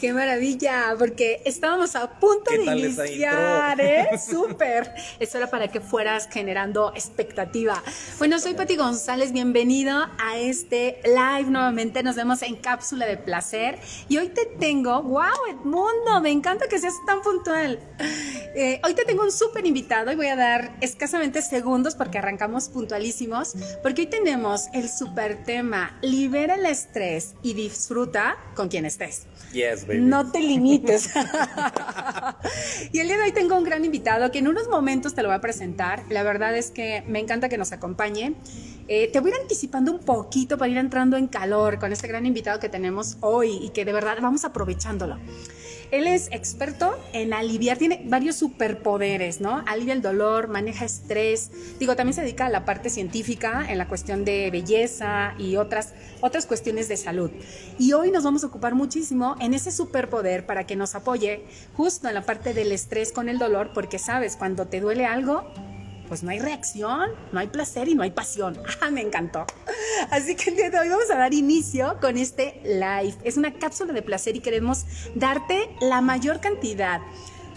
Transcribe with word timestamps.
Qué 0.00 0.14
maravilla, 0.14 0.94
porque 0.98 1.42
estábamos 1.44 1.94
a 1.94 2.18
punto 2.18 2.50
de 2.50 2.64
iniciar, 2.64 3.78
¿eh? 3.82 4.08
Súper. 4.30 4.94
Eso 5.18 5.36
era 5.36 5.50
para 5.50 5.68
que 5.68 5.80
fueras 5.80 6.26
generando 6.32 6.90
expectativa. 6.94 7.82
Bueno, 8.18 8.38
soy 8.38 8.54
Pati 8.54 8.76
González, 8.76 9.30
bienvenido 9.30 9.94
a 10.18 10.38
este 10.38 11.02
live 11.04 11.50
nuevamente. 11.50 12.02
Nos 12.02 12.16
vemos 12.16 12.40
en 12.40 12.56
Cápsula 12.56 13.04
de 13.04 13.18
Placer. 13.18 13.78
Y 14.08 14.16
hoy 14.16 14.30
te 14.30 14.46
tengo, 14.46 15.02
wow, 15.02 15.36
Edmundo, 15.50 16.22
me 16.22 16.30
encanta 16.30 16.66
que 16.66 16.78
seas 16.78 16.94
tan 17.04 17.20
puntual. 17.20 17.78
Eh, 18.56 18.80
hoy 18.82 18.94
te 18.94 19.04
tengo 19.04 19.22
un 19.22 19.30
súper 19.30 19.66
invitado 19.66 20.10
y 20.10 20.16
voy 20.16 20.28
a 20.28 20.36
dar 20.36 20.78
escasamente 20.80 21.42
segundos 21.42 21.94
porque 21.94 22.16
arrancamos 22.16 22.70
puntualísimos, 22.70 23.54
porque 23.82 24.02
hoy 24.02 24.06
tenemos 24.08 24.68
el 24.72 24.88
súper 24.88 25.44
tema, 25.44 25.98
libera 26.00 26.54
el 26.54 26.64
estrés 26.64 27.34
y 27.42 27.52
disfruta 27.52 28.38
con 28.56 28.68
quien 28.68 28.86
estés. 28.86 29.26
No 29.98 30.30
te 30.30 30.40
limites. 30.40 31.10
y 32.92 32.98
el 32.98 33.08
día 33.08 33.16
de 33.16 33.24
hoy 33.24 33.32
tengo 33.32 33.56
un 33.56 33.64
gran 33.64 33.84
invitado 33.84 34.30
que 34.30 34.38
en 34.38 34.48
unos 34.48 34.68
momentos 34.68 35.14
te 35.14 35.22
lo 35.22 35.28
voy 35.28 35.36
a 35.36 35.40
presentar. 35.40 36.04
La 36.08 36.22
verdad 36.22 36.56
es 36.56 36.70
que 36.70 37.02
me 37.06 37.18
encanta 37.18 37.48
que 37.48 37.58
nos 37.58 37.72
acompañe. 37.72 38.34
Eh, 38.88 39.08
te 39.12 39.20
voy 39.20 39.30
a 39.30 39.34
ir 39.34 39.40
anticipando 39.42 39.92
un 39.92 40.00
poquito 40.00 40.58
para 40.58 40.70
ir 40.70 40.76
entrando 40.78 41.16
en 41.16 41.28
calor 41.28 41.78
con 41.78 41.92
este 41.92 42.08
gran 42.08 42.26
invitado 42.26 42.58
que 42.58 42.68
tenemos 42.68 43.16
hoy 43.20 43.58
y 43.62 43.70
que 43.70 43.84
de 43.84 43.92
verdad 43.92 44.18
vamos 44.20 44.44
aprovechándolo. 44.44 45.18
Él 45.90 46.06
es 46.06 46.28
experto 46.30 46.96
en 47.12 47.32
aliviar, 47.32 47.76
tiene 47.76 48.02
varios 48.06 48.36
superpoderes, 48.36 49.40
¿no? 49.40 49.64
Alivia 49.66 49.92
el 49.92 50.02
dolor, 50.02 50.46
maneja 50.48 50.84
estrés. 50.84 51.50
Digo, 51.80 51.96
también 51.96 52.14
se 52.14 52.22
dedica 52.22 52.46
a 52.46 52.48
la 52.48 52.64
parte 52.64 52.90
científica 52.90 53.66
en 53.68 53.76
la 53.76 53.88
cuestión 53.88 54.24
de 54.24 54.50
belleza 54.50 55.34
y 55.38 55.56
otras, 55.56 55.92
otras 56.20 56.46
cuestiones 56.46 56.88
de 56.88 56.96
salud. 56.96 57.30
Y 57.78 57.92
hoy 57.92 58.12
nos 58.12 58.22
vamos 58.22 58.44
a 58.44 58.46
ocupar 58.46 58.74
muchísimo 58.74 59.34
en 59.40 59.52
ese 59.52 59.72
superpoder 59.72 60.46
para 60.46 60.64
que 60.64 60.76
nos 60.76 60.94
apoye 60.94 61.44
justo 61.76 62.06
en 62.06 62.14
la 62.14 62.22
parte 62.22 62.54
del 62.54 62.70
estrés 62.70 63.12
con 63.12 63.28
el 63.28 63.38
dolor, 63.38 63.72
porque 63.74 63.98
sabes, 63.98 64.36
cuando 64.36 64.66
te 64.66 64.80
duele 64.80 65.06
algo, 65.06 65.44
pues 66.10 66.24
no 66.24 66.30
hay 66.30 66.40
reacción, 66.40 67.10
no 67.30 67.38
hay 67.38 67.46
placer 67.46 67.88
y 67.88 67.94
no 67.94 68.02
hay 68.02 68.10
pasión. 68.10 68.58
Ah, 68.82 68.90
me 68.90 69.02
encantó. 69.02 69.44
Así 70.10 70.34
que 70.34 70.50
el 70.50 70.56
día 70.56 70.70
de 70.70 70.78
hoy 70.78 70.88
vamos 70.88 71.10
a 71.10 71.16
dar 71.16 71.34
inicio 71.34 71.98
con 72.00 72.16
este 72.16 72.60
live. 72.64 73.14
Es 73.24 73.36
una 73.36 73.52
cápsula 73.52 73.92
de 73.92 74.00
placer 74.00 74.34
y 74.36 74.40
queremos 74.40 74.86
darte 75.14 75.68
la 75.82 76.00
mayor 76.00 76.40
cantidad 76.40 77.00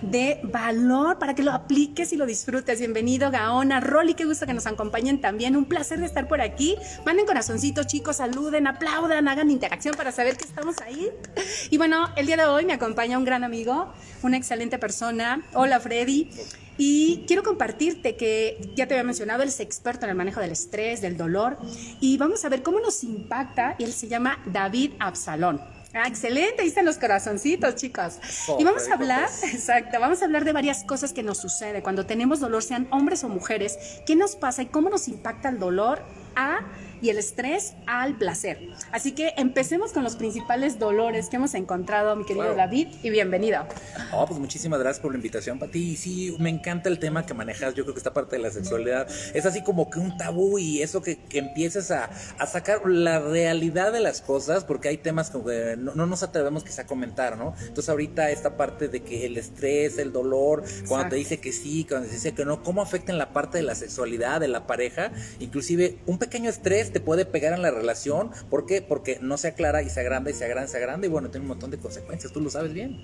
de 0.02 0.42
valor 0.44 1.18
para 1.18 1.34
que 1.34 1.44
lo 1.44 1.54
apliques 1.54 2.12
y 2.12 2.18
lo 2.18 2.26
disfrutes. 2.26 2.80
Bienvenido, 2.80 3.32
Gaona, 3.32 3.80
Rolly, 3.80 4.16
qué 4.16 4.26
gusto 4.26 4.46
que 4.46 4.54
nos 4.54 4.68
acompañen 4.68 5.22
también. 5.22 5.56
Un 5.56 5.64
placer 5.64 6.00
de 6.00 6.06
estar 6.06 6.28
por 6.28 6.42
aquí. 6.42 6.76
Manden 7.06 7.26
corazoncitos, 7.26 7.88
chicos, 7.88 8.18
saluden, 8.18 8.68
aplaudan, 8.68 9.30
hagan 9.30 9.50
interacción 9.50 9.96
para 9.96 10.12
saber 10.12 10.36
que 10.36 10.44
estamos 10.44 10.76
ahí. 10.86 11.10
Y 11.70 11.78
bueno, 11.78 12.10
el 12.18 12.26
día 12.26 12.36
de 12.36 12.46
hoy 12.46 12.66
me 12.66 12.74
acompaña 12.74 13.18
un 13.18 13.24
gran 13.24 13.46
amigo, 13.46 13.94
una 14.22 14.36
excelente 14.36 14.78
persona. 14.78 15.42
Hola, 15.54 15.80
Freddy. 15.80 16.30
Y 16.78 17.24
quiero 17.28 17.44
compartirte 17.44 18.16
que 18.16 18.58
ya 18.76 18.88
te 18.88 18.96
había 18.96 19.04
mencionado, 19.04 19.44
él 19.44 19.50
es 19.50 19.60
experto 19.60 20.06
en 20.06 20.12
el 20.12 20.16
manejo 20.16 20.40
del 20.40 20.52
estrés, 20.52 21.02
del 21.02 21.18
dolor, 21.18 21.58
y 22.00 22.18
vamos 22.18 22.44
a 22.46 22.50
ver 22.50 22.64
cómo 22.64 22.80
nos 22.80 23.04
impacta. 23.04 23.76
Y 23.78 23.84
él 23.84 23.94
se 23.94 24.08
llama 24.08 24.40
David 24.46 24.94
Absalón. 25.00 25.62
Ah, 25.96 26.08
excelente, 26.08 26.64
ahí 26.64 26.68
están 26.68 26.86
los 26.86 26.98
corazoncitos, 26.98 27.76
chicos. 27.76 28.18
y 28.58 28.64
vamos 28.64 28.90
a 28.90 28.96
hablar, 28.96 29.30
exacto, 29.44 30.00
vamos 30.00 30.24
a 30.24 30.26
hablar 30.26 30.44
de 30.44 30.52
varias 30.52 30.84
cosas 30.84 31.14
que 31.14 31.22
nos 31.22 31.38
sucede 31.38 31.84
cuando 31.84 32.08
tenemos 32.08 32.40
dolor, 32.40 32.64
sean 32.64 32.88
hombres 32.90 33.24
o 33.24 33.30
mujeres, 33.30 33.78
qué 34.08 34.16
nos 34.16 34.36
pasa 34.36 34.64
y 34.64 34.66
cómo 34.66 34.90
nos 34.90 35.08
impacta 35.08 35.50
el 35.50 35.60
dolor 35.60 36.02
a 36.36 36.62
y 37.04 37.10
el 37.10 37.18
estrés 37.18 37.74
al 37.86 38.18
placer. 38.18 38.70
Así 38.94 39.12
que 39.12 39.34
empecemos 39.36 39.92
con 39.92 40.06
los 40.06 40.16
principales 40.16 40.80
dolores 40.80 41.28
que 41.28 41.36
hemos 41.36 41.54
encontrado, 41.54 42.16
mi 42.16 42.24
querido 42.24 42.56
David, 42.56 42.88
y 43.04 43.10
bienvenido. 43.10 43.68
Oh, 44.14 44.26
pues 44.26 44.40
muchísimas 44.40 44.80
gracias 44.80 45.02
por 45.02 45.12
la 45.12 45.18
invitación, 45.18 45.60
Pati. 45.60 45.92
Y 45.92 45.98
sí, 45.98 46.36
me 46.40 46.50
encanta 46.50 46.88
el 46.88 47.00
tema 47.00 47.26
que 47.26 47.34
manejas. 47.34 47.76
Yo 47.76 47.84
creo 47.84 47.94
que 47.94 48.00
esta 48.00 48.14
parte 48.14 48.38
de 48.38 48.42
la 48.42 48.52
sexualidad 48.52 49.08
es 49.34 49.46
así 49.46 49.62
como 49.64 49.90
que 49.90 50.00
un 50.00 50.18
tabú 50.18 50.58
y 50.58 50.82
eso 50.82 51.02
que, 51.02 51.18
que 51.18 51.40
empieces 51.40 51.92
a, 51.92 52.10
a, 52.38 52.48
sacar 52.48 52.90
la 52.90 53.20
realidad 53.20 53.92
de 53.92 54.00
las 54.00 54.22
cosas, 54.22 54.64
porque 54.64 54.88
hay 54.88 54.98
temas 54.98 55.30
que 55.30 55.76
no, 55.78 55.96
no, 55.96 56.06
nos 56.06 56.24
atrevemos 56.24 56.64
quizá 56.64 56.84
a 56.84 56.86
comentar, 56.86 57.38
¿no? 57.38 57.54
Entonces 57.60 57.90
ahorita 57.90 58.32
esta 58.32 58.56
parte 58.56 58.88
de 58.88 59.02
que 59.02 59.26
el 59.26 59.36
estrés, 59.36 59.98
el 59.98 60.14
dolor, 60.14 60.64
cuando 60.88 61.10
te 61.10 61.16
dice 61.18 61.42
que 61.42 61.52
sí, 61.52 61.86
cuando 61.86 62.08
te 62.08 62.14
dice 62.14 62.34
que 62.34 62.46
no, 62.46 62.64
cómo 62.64 62.82
afecta 62.82 63.12
en 63.12 63.18
la 63.18 63.34
parte 63.34 63.58
de 63.58 63.64
la 63.66 63.76
sexualidad, 63.76 64.40
de 64.40 64.48
la 64.48 64.66
pareja, 64.68 65.12
inclusive 65.42 65.98
un 66.06 66.18
pequeño 66.18 66.50
estrés 66.50 66.93
te 66.94 67.02
puede 67.02 67.26
pegar 67.26 67.54
en 67.54 67.62
la 67.62 67.72
relación. 67.72 68.32
¿Por 68.50 68.66
qué? 68.66 68.82
Porque 68.82 69.18
no 69.22 69.38
se 69.38 69.50
aclara 69.50 69.82
y 69.82 69.90
se 69.90 70.00
agranda 70.00 70.32
y 70.32 70.34
se 70.34 70.46
agranda 70.46 70.70
y 70.70 70.72
se 70.72 70.78
agranda 70.78 71.08
y 71.08 71.10
bueno, 71.10 71.30
tiene 71.30 71.44
un 71.44 71.50
montón 71.50 71.72
de 71.72 71.80
consecuencias, 71.80 72.32
tú 72.32 72.40
lo 72.40 72.50
sabes 72.50 72.74
bien. 72.74 73.02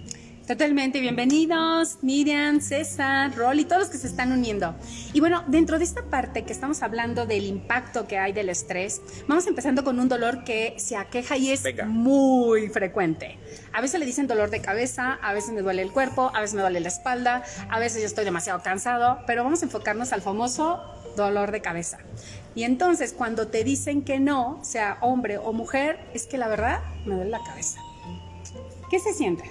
Totalmente, 0.49 0.99
bienvenidos 0.99 1.99
Miriam, 2.01 2.59
César, 2.59 3.35
Rol 3.35 3.59
y 3.59 3.65
todos 3.65 3.81
los 3.81 3.89
que 3.91 3.97
se 3.97 4.07
están 4.07 4.31
uniendo. 4.31 4.73
Y 5.13 5.19
bueno, 5.19 5.43
dentro 5.45 5.77
de 5.77 5.83
esta 5.83 6.01
parte 6.03 6.43
que 6.43 6.53
estamos 6.53 6.81
hablando 6.81 7.27
del 7.27 7.45
impacto 7.45 8.07
que 8.07 8.17
hay 8.17 8.33
del 8.33 8.49
estrés, 8.49 8.99
vamos 9.27 9.45
empezando 9.45 9.83
con 9.83 9.99
un 9.99 10.09
dolor 10.09 10.43
que 10.43 10.73
se 10.77 10.95
aqueja 10.95 11.37
y 11.37 11.51
es 11.51 11.63
muy 11.85 12.67
frecuente. 12.69 13.37
A 13.73 13.81
veces 13.81 13.99
le 13.99 14.07
dicen 14.07 14.25
dolor 14.25 14.49
de 14.49 14.59
cabeza, 14.59 15.19
a 15.21 15.33
veces 15.33 15.51
me 15.51 15.61
duele 15.61 15.83
el 15.83 15.91
cuerpo, 15.91 16.31
a 16.33 16.41
veces 16.41 16.55
me 16.55 16.61
duele 16.61 16.79
la 16.79 16.87
espalda, 16.87 17.43
a 17.69 17.79
veces 17.79 18.01
yo 18.01 18.07
estoy 18.07 18.25
demasiado 18.25 18.63
cansado, 18.63 19.19
pero 19.27 19.43
vamos 19.43 19.61
a 19.61 19.65
enfocarnos 19.65 20.13
al 20.13 20.23
famoso 20.23 20.81
dolor 21.15 21.51
de 21.51 21.61
cabeza. 21.61 21.99
Y 22.59 22.65
entonces 22.65 23.13
cuando 23.13 23.47
te 23.47 23.63
dicen 23.63 24.01
que 24.01 24.19
no, 24.19 24.59
sea 24.65 24.97
hombre 24.99 25.37
o 25.37 25.53
mujer, 25.53 25.97
es 26.13 26.25
que 26.25 26.37
la 26.37 26.49
verdad 26.49 26.81
me 27.05 27.15
duele 27.15 27.29
la 27.29 27.41
cabeza. 27.41 27.79
¿Qué 28.91 28.99
se 28.99 29.13
siente? 29.13 29.45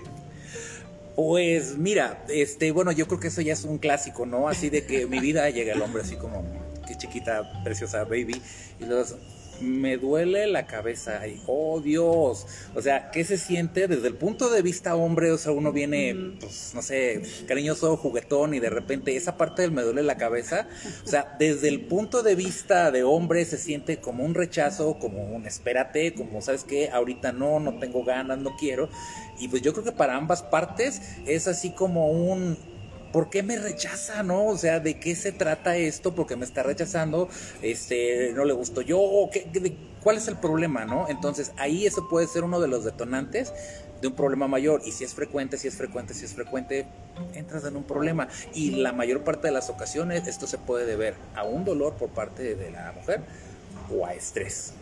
Pues 1.16 1.78
mira, 1.78 2.22
este, 2.28 2.70
bueno, 2.70 2.92
yo 2.92 3.06
creo 3.08 3.18
que 3.18 3.28
eso 3.28 3.40
ya 3.40 3.54
es 3.54 3.64
un 3.64 3.78
clásico, 3.78 4.26
¿no? 4.26 4.46
Así 4.46 4.68
de 4.68 4.84
que 4.84 5.06
mi 5.06 5.20
vida 5.20 5.48
llega 5.48 5.72
el 5.72 5.80
hombre 5.80 6.02
así 6.02 6.16
como, 6.16 6.44
qué 6.86 6.98
chiquita, 6.98 7.62
preciosa 7.64 8.04
baby, 8.04 8.42
y 8.78 8.84
los 8.84 9.16
me 9.60 9.96
duele 9.96 10.46
la 10.46 10.66
cabeza 10.66 11.26
y 11.26 11.40
oh 11.46 11.80
Dios, 11.80 12.46
o 12.74 12.82
sea, 12.82 13.10
¿qué 13.10 13.24
se 13.24 13.38
siente 13.38 13.88
desde 13.88 14.08
el 14.08 14.14
punto 14.14 14.50
de 14.50 14.62
vista 14.62 14.94
hombre? 14.94 15.30
O 15.32 15.38
sea, 15.38 15.52
uno 15.52 15.72
viene, 15.72 16.36
pues, 16.40 16.72
no 16.74 16.82
sé, 16.82 17.22
cariñoso, 17.46 17.96
juguetón 17.96 18.54
y 18.54 18.60
de 18.60 18.70
repente 18.70 19.16
esa 19.16 19.36
parte 19.36 19.62
del 19.62 19.72
me 19.72 19.82
duele 19.82 20.02
la 20.02 20.16
cabeza, 20.16 20.68
o 21.04 21.08
sea, 21.08 21.36
desde 21.38 21.68
el 21.68 21.82
punto 21.82 22.22
de 22.22 22.34
vista 22.34 22.90
de 22.90 23.02
hombre 23.02 23.44
se 23.44 23.58
siente 23.58 23.98
como 23.98 24.24
un 24.24 24.34
rechazo, 24.34 24.98
como 24.98 25.24
un 25.24 25.46
espérate, 25.46 26.14
como, 26.14 26.40
¿sabes 26.42 26.64
qué? 26.64 26.90
Ahorita 26.90 27.32
no, 27.32 27.60
no 27.60 27.78
tengo 27.78 28.04
ganas, 28.04 28.38
no 28.38 28.56
quiero. 28.56 28.88
Y 29.38 29.48
pues 29.48 29.62
yo 29.62 29.72
creo 29.72 29.84
que 29.84 29.92
para 29.92 30.16
ambas 30.16 30.42
partes 30.42 31.00
es 31.26 31.46
así 31.46 31.70
como 31.70 32.10
un 32.10 32.56
¿por 33.12 33.30
qué 33.30 33.42
me 33.42 33.56
rechaza, 33.56 34.22
no? 34.22 34.46
O 34.46 34.56
sea, 34.56 34.80
¿de 34.80 34.98
qué 34.98 35.14
se 35.14 35.32
trata 35.32 35.76
esto? 35.76 36.14
Porque 36.14 36.36
me 36.36 36.44
está 36.44 36.62
rechazando, 36.62 37.28
este, 37.62 38.32
no 38.34 38.44
le 38.44 38.52
gustó 38.52 38.82
yo, 38.82 39.00
¿qué, 39.32 39.76
¿cuál 40.02 40.16
es 40.16 40.28
el 40.28 40.36
problema, 40.36 40.84
no? 40.84 41.08
Entonces, 41.08 41.52
ahí 41.56 41.86
eso 41.86 42.08
puede 42.08 42.26
ser 42.26 42.44
uno 42.44 42.60
de 42.60 42.68
los 42.68 42.84
detonantes 42.84 43.52
de 44.00 44.08
un 44.08 44.14
problema 44.14 44.48
mayor. 44.48 44.82
Y 44.84 44.92
si 44.92 45.04
es 45.04 45.14
frecuente, 45.14 45.58
si 45.58 45.68
es 45.68 45.76
frecuente, 45.76 46.14
si 46.14 46.24
es 46.24 46.34
frecuente, 46.34 46.86
entras 47.34 47.64
en 47.64 47.76
un 47.76 47.84
problema. 47.84 48.28
Y 48.54 48.72
la 48.72 48.92
mayor 48.92 49.24
parte 49.24 49.48
de 49.48 49.52
las 49.52 49.70
ocasiones 49.70 50.26
esto 50.26 50.46
se 50.46 50.58
puede 50.58 50.86
deber 50.86 51.14
a 51.34 51.44
un 51.44 51.64
dolor 51.64 51.94
por 51.94 52.10
parte 52.10 52.54
de 52.54 52.70
la 52.70 52.92
mujer 52.92 53.20
o 53.90 54.06
a 54.06 54.14
estrés. 54.14 54.72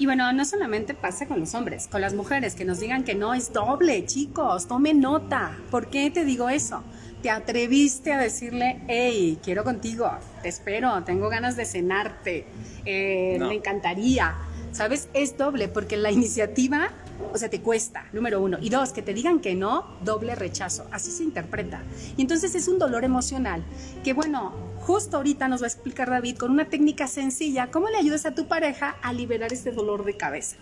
Y 0.00 0.06
bueno, 0.06 0.32
no 0.32 0.44
solamente 0.44 0.94
pasa 0.94 1.26
con 1.26 1.40
los 1.40 1.54
hombres, 1.54 1.88
con 1.88 2.00
las 2.00 2.14
mujeres, 2.14 2.54
que 2.54 2.64
nos 2.64 2.78
digan 2.78 3.02
que 3.02 3.16
no 3.16 3.34
es 3.34 3.52
doble, 3.52 4.06
chicos, 4.06 4.68
tomen 4.68 5.00
nota. 5.00 5.58
¿Por 5.72 5.88
qué 5.88 6.08
te 6.12 6.24
digo 6.24 6.48
eso? 6.48 6.84
Te 7.22 7.30
atreviste 7.30 8.12
a 8.12 8.18
decirle, 8.18 8.80
hey, 8.88 9.38
quiero 9.42 9.64
contigo, 9.64 10.10
te 10.42 10.48
espero, 10.48 11.02
tengo 11.04 11.28
ganas 11.28 11.56
de 11.56 11.64
cenarte, 11.64 12.46
eh, 12.84 13.38
me 13.40 13.54
encantaría. 13.54 14.36
¿Sabes? 14.70 15.08
Es 15.14 15.36
doble 15.38 15.68
porque 15.68 15.96
la 15.96 16.12
iniciativa, 16.12 16.90
o 17.32 17.38
sea, 17.38 17.48
te 17.48 17.62
cuesta, 17.62 18.06
número 18.12 18.40
uno. 18.40 18.58
Y 18.60 18.68
dos, 18.68 18.92
que 18.92 19.00
te 19.00 19.14
digan 19.14 19.40
que 19.40 19.54
no, 19.54 19.96
doble 20.04 20.34
rechazo. 20.34 20.86
Así 20.92 21.10
se 21.10 21.24
interpreta. 21.24 21.82
Y 22.16 22.22
entonces 22.22 22.54
es 22.54 22.68
un 22.68 22.78
dolor 22.78 23.02
emocional 23.02 23.64
que, 24.04 24.12
bueno, 24.12 24.52
justo 24.80 25.16
ahorita 25.16 25.48
nos 25.48 25.62
va 25.62 25.64
a 25.64 25.68
explicar 25.68 26.10
David 26.10 26.36
con 26.36 26.50
una 26.50 26.66
técnica 26.66 27.08
sencilla, 27.08 27.70
cómo 27.70 27.88
le 27.88 27.96
ayudas 27.96 28.26
a 28.26 28.34
tu 28.34 28.46
pareja 28.46 28.96
a 29.02 29.12
liberar 29.12 29.52
este 29.52 29.72
dolor 29.72 30.04
de 30.04 30.16
cabeza. 30.16 30.56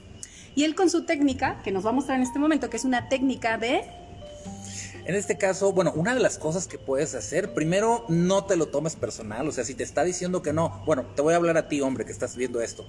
Y 0.54 0.64
él 0.64 0.74
con 0.74 0.88
su 0.88 1.04
técnica, 1.04 1.60
que 1.62 1.72
nos 1.72 1.84
va 1.84 1.90
a 1.90 1.92
mostrar 1.92 2.16
en 2.16 2.22
este 2.22 2.38
momento, 2.38 2.70
que 2.70 2.78
es 2.78 2.84
una 2.84 3.08
técnica 3.08 3.58
de 3.58 3.84
en 5.06 5.14
este 5.14 5.38
caso, 5.38 5.72
bueno, 5.72 5.92
una 5.94 6.14
de 6.14 6.20
las 6.20 6.36
cosas 6.36 6.66
que 6.66 6.78
puedes 6.78 7.14
hacer, 7.14 7.54
primero, 7.54 8.04
no 8.08 8.44
te 8.44 8.56
lo 8.56 8.66
tomes 8.66 8.96
personal. 8.96 9.46
O 9.46 9.52
sea, 9.52 9.64
si 9.64 9.74
te 9.74 9.84
está 9.84 10.02
diciendo 10.02 10.42
que 10.42 10.52
no, 10.52 10.82
bueno, 10.84 11.06
te 11.14 11.22
voy 11.22 11.32
a 11.32 11.36
hablar 11.36 11.56
a 11.56 11.68
ti, 11.68 11.80
hombre, 11.80 12.04
que 12.04 12.10
estás 12.10 12.36
viendo 12.36 12.60
esto. 12.60 12.84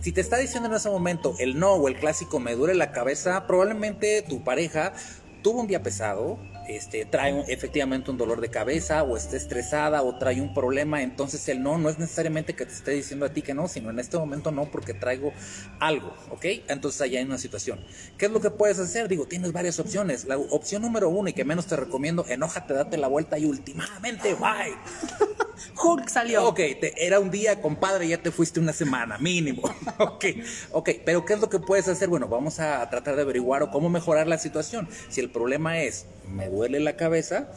Si 0.00 0.12
te 0.12 0.22
está 0.22 0.38
diciendo 0.38 0.70
en 0.70 0.74
ese 0.74 0.88
momento 0.88 1.34
el 1.38 1.58
no 1.58 1.74
o 1.74 1.88
el 1.88 1.96
clásico 1.96 2.40
me 2.40 2.54
duele 2.54 2.74
la 2.74 2.90
cabeza, 2.90 3.46
probablemente 3.46 4.22
tu 4.22 4.44
pareja 4.44 4.94
tuvo 5.42 5.60
un 5.60 5.66
día 5.66 5.82
pesado, 5.82 6.38
este, 6.68 7.04
trae 7.04 7.44
efectivamente 7.48 8.10
un 8.10 8.18
dolor 8.18 8.40
de 8.40 8.48
cabeza 8.48 9.02
o 9.02 9.16
está 9.16 9.36
estresada 9.36 10.02
o 10.02 10.16
trae 10.18 10.40
un 10.40 10.54
problema, 10.54 11.02
entonces 11.02 11.48
el 11.48 11.62
no 11.62 11.78
no 11.78 11.88
es 11.88 11.98
necesariamente 11.98 12.54
que 12.54 12.66
te 12.66 12.72
esté 12.72 12.92
diciendo 12.92 13.26
a 13.26 13.30
ti 13.30 13.42
que 13.42 13.54
no, 13.54 13.68
sino 13.68 13.90
en 13.90 13.98
este 13.98 14.18
momento 14.18 14.50
no 14.50 14.66
porque 14.66 14.94
traigo 14.94 15.32
algo, 15.80 16.14
¿ok? 16.30 16.44
Entonces 16.68 17.00
allá 17.00 17.18
hay 17.18 17.24
una 17.24 17.38
situación. 17.38 17.80
¿Qué 18.18 18.26
es 18.26 18.32
lo 18.32 18.40
que 18.40 18.50
puedes 18.50 18.78
hacer? 18.78 19.08
Digo, 19.08 19.26
tienes 19.26 19.52
varias 19.52 19.78
opciones. 19.78 20.24
La 20.24 20.38
opción 20.38 20.82
número 20.82 21.08
uno 21.08 21.28
y 21.28 21.32
que 21.32 21.44
menos 21.44 21.66
te 21.66 21.76
recomiendo, 21.76 22.24
enójate, 22.28 22.74
date 22.74 22.96
la 22.96 23.08
vuelta 23.08 23.38
y 23.38 23.44
últimamente, 23.44 24.34
bye. 24.34 25.34
Hulk 25.82 26.08
salió. 26.08 26.44
Ok, 26.46 26.60
era 26.96 27.20
un 27.20 27.30
día, 27.30 27.60
compadre, 27.60 28.08
ya 28.08 28.18
te 28.18 28.30
fuiste 28.30 28.60
una 28.60 28.72
semana, 28.72 29.18
mínimo. 29.18 29.62
ok, 29.98 30.24
ok, 30.72 30.90
pero 31.04 31.24
¿qué 31.24 31.34
es 31.34 31.40
lo 31.40 31.48
que 31.48 31.58
puedes 31.58 31.88
hacer? 31.88 32.08
Bueno, 32.08 32.28
vamos 32.28 32.60
a 32.60 32.88
tratar 32.90 33.16
de 33.16 33.22
averiguar 33.22 33.62
o 33.62 33.70
cómo 33.70 33.88
mejorar 33.88 34.26
la 34.26 34.38
situación. 34.38 34.88
Si 35.08 35.20
el 35.20 35.30
problema 35.30 35.80
es, 35.80 36.06
me 36.28 36.48
duele 36.48 36.80
la 36.80 36.96
cabeza, 36.96 37.48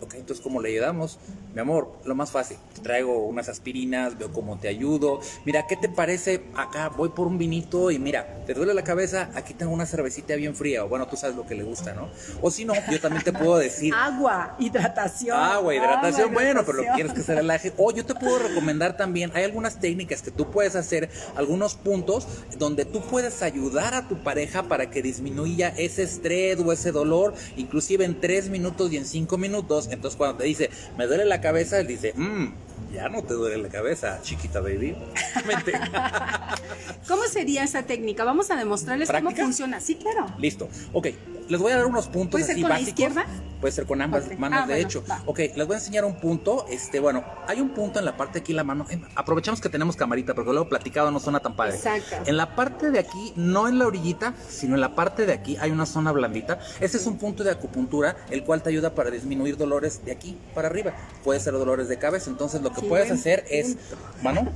ok, 0.00 0.14
entonces 0.14 0.42
¿cómo 0.42 0.60
le 0.60 0.70
ayudamos? 0.70 1.18
Mi 1.58 1.62
amor, 1.62 1.98
lo 2.04 2.14
más 2.14 2.30
fácil, 2.30 2.56
te 2.72 2.82
traigo 2.82 3.26
unas 3.26 3.48
aspirinas, 3.48 4.16
veo 4.16 4.32
cómo 4.32 4.60
te 4.60 4.68
ayudo. 4.68 5.18
Mira, 5.44 5.66
¿qué 5.66 5.74
te 5.74 5.88
parece? 5.88 6.44
Acá 6.54 6.88
voy 6.88 7.08
por 7.08 7.26
un 7.26 7.36
vinito 7.36 7.90
y 7.90 7.98
mira, 7.98 8.44
te 8.46 8.54
duele 8.54 8.74
la 8.74 8.84
cabeza, 8.84 9.32
aquí 9.34 9.54
tengo 9.54 9.72
una 9.72 9.84
cervecita 9.84 10.36
bien 10.36 10.54
fría. 10.54 10.84
O 10.84 10.88
bueno, 10.88 11.08
tú 11.08 11.16
sabes 11.16 11.34
lo 11.34 11.44
que 11.44 11.56
le 11.56 11.64
gusta, 11.64 11.94
¿no? 11.94 12.10
O 12.42 12.52
si 12.52 12.64
no, 12.64 12.74
yo 12.88 13.00
también 13.00 13.24
te 13.24 13.32
puedo 13.32 13.56
decir... 13.56 13.92
Agua, 13.98 14.54
hidratación. 14.60 15.36
Agua, 15.36 15.74
hidratación, 15.74 16.32
bueno, 16.32 16.62
pero 16.64 16.84
lo 16.84 16.94
quieres 16.94 17.12
que 17.12 17.22
se 17.22 17.34
relaje. 17.34 17.72
O 17.76 17.90
yo 17.90 18.06
te 18.06 18.14
puedo 18.14 18.38
recomendar 18.38 18.96
también, 18.96 19.32
hay 19.34 19.42
algunas 19.42 19.80
técnicas 19.80 20.22
que 20.22 20.30
tú 20.30 20.52
puedes 20.52 20.76
hacer, 20.76 21.10
algunos 21.34 21.74
puntos 21.74 22.28
donde 22.56 22.84
tú 22.84 23.00
puedes 23.00 23.42
ayudar 23.42 23.94
a 23.94 24.06
tu 24.06 24.22
pareja 24.22 24.62
para 24.62 24.90
que 24.90 25.02
disminuya 25.02 25.74
ese 25.76 26.04
estrés 26.04 26.60
o 26.60 26.72
ese 26.72 26.92
dolor, 26.92 27.34
inclusive 27.56 28.04
en 28.04 28.20
tres 28.20 28.48
minutos 28.48 28.92
y 28.92 28.96
en 28.96 29.06
cinco 29.06 29.38
minutos. 29.38 29.88
Entonces 29.90 30.16
cuando 30.16 30.36
te 30.36 30.44
dice, 30.44 30.70
me 30.96 31.08
duele 31.08 31.24
la 31.24 31.40
cabeza, 31.40 31.47
él 31.50 31.86
dice, 31.86 32.12
mmm, 32.16 32.46
ya 32.92 33.08
no 33.08 33.22
te 33.22 33.34
duele 33.34 33.58
la 33.58 33.68
cabeza, 33.68 34.20
chiquita 34.22 34.60
baby. 34.60 34.96
¿Cómo 37.08 37.22
sería 37.24 37.64
esa 37.64 37.82
técnica? 37.82 38.24
Vamos 38.24 38.50
a 38.50 38.56
demostrarles 38.56 39.10
cómo 39.10 39.30
funciona. 39.30 39.80
Sí, 39.80 39.96
claro. 39.96 40.26
Listo. 40.38 40.68
Ok, 40.92 41.08
les 41.48 41.60
voy 41.60 41.72
a 41.72 41.76
dar 41.76 41.86
unos 41.86 42.06
puntos 42.08 42.40
¿Puede 42.40 42.44
ser 42.44 42.60
con 42.60 42.70
la 42.70 42.80
izquierda? 42.80 43.26
Puede 43.60 43.72
ser 43.72 43.86
con 43.86 44.00
ambas 44.00 44.38
manos, 44.38 44.60
ah, 44.62 44.66
de 44.66 44.80
hecho. 44.80 45.02
Ok, 45.26 45.38
les 45.56 45.66
voy 45.66 45.74
a 45.74 45.78
enseñar 45.78 46.04
un 46.04 46.14
punto. 46.14 46.66
Este, 46.68 47.00
bueno, 47.00 47.24
hay 47.46 47.60
un 47.60 47.70
punto 47.70 47.98
en 47.98 48.04
la 48.04 48.16
parte 48.16 48.34
de 48.34 48.40
aquí 48.40 48.52
la 48.52 48.62
mano. 48.62 48.86
Eh, 48.88 49.00
aprovechamos 49.16 49.60
que 49.60 49.68
tenemos 49.68 49.96
camarita, 49.96 50.34
porque 50.34 50.52
luego 50.52 50.68
platicado 50.68 51.10
no 51.10 51.18
suena 51.18 51.40
tan 51.40 51.56
padre. 51.56 51.74
Exacto. 51.74 52.16
En 52.26 52.36
la 52.36 52.54
parte 52.54 52.92
de 52.92 53.00
aquí, 53.00 53.32
no 53.34 53.66
en 53.66 53.78
la 53.78 53.86
orillita, 53.86 54.34
sino 54.48 54.76
en 54.76 54.80
la 54.80 54.94
parte 54.94 55.26
de 55.26 55.32
aquí 55.32 55.56
hay 55.56 55.72
una 55.72 55.86
zona 55.86 56.12
blandita. 56.12 56.60
Ese 56.78 56.98
es 56.98 57.06
un 57.06 57.18
punto 57.18 57.42
de 57.42 57.50
acupuntura, 57.50 58.16
el 58.30 58.44
cual 58.44 58.62
te 58.62 58.70
ayuda 58.70 58.94
para 58.94 59.10
disminuir 59.10 59.56
dolores 59.56 60.04
de 60.04 60.12
aquí 60.12 60.38
para 60.54 60.68
arriba. 60.68 60.92
Puede 61.24 61.40
ser 61.40 61.54
dolores 61.54 61.88
de 61.88 61.98
cabeza. 61.98 62.30
Entonces, 62.30 62.62
lo 62.62 62.72
que 62.72 62.82
puedes 62.82 63.10
hacer 63.10 63.44
es, 63.50 63.76
mano, 64.22 64.48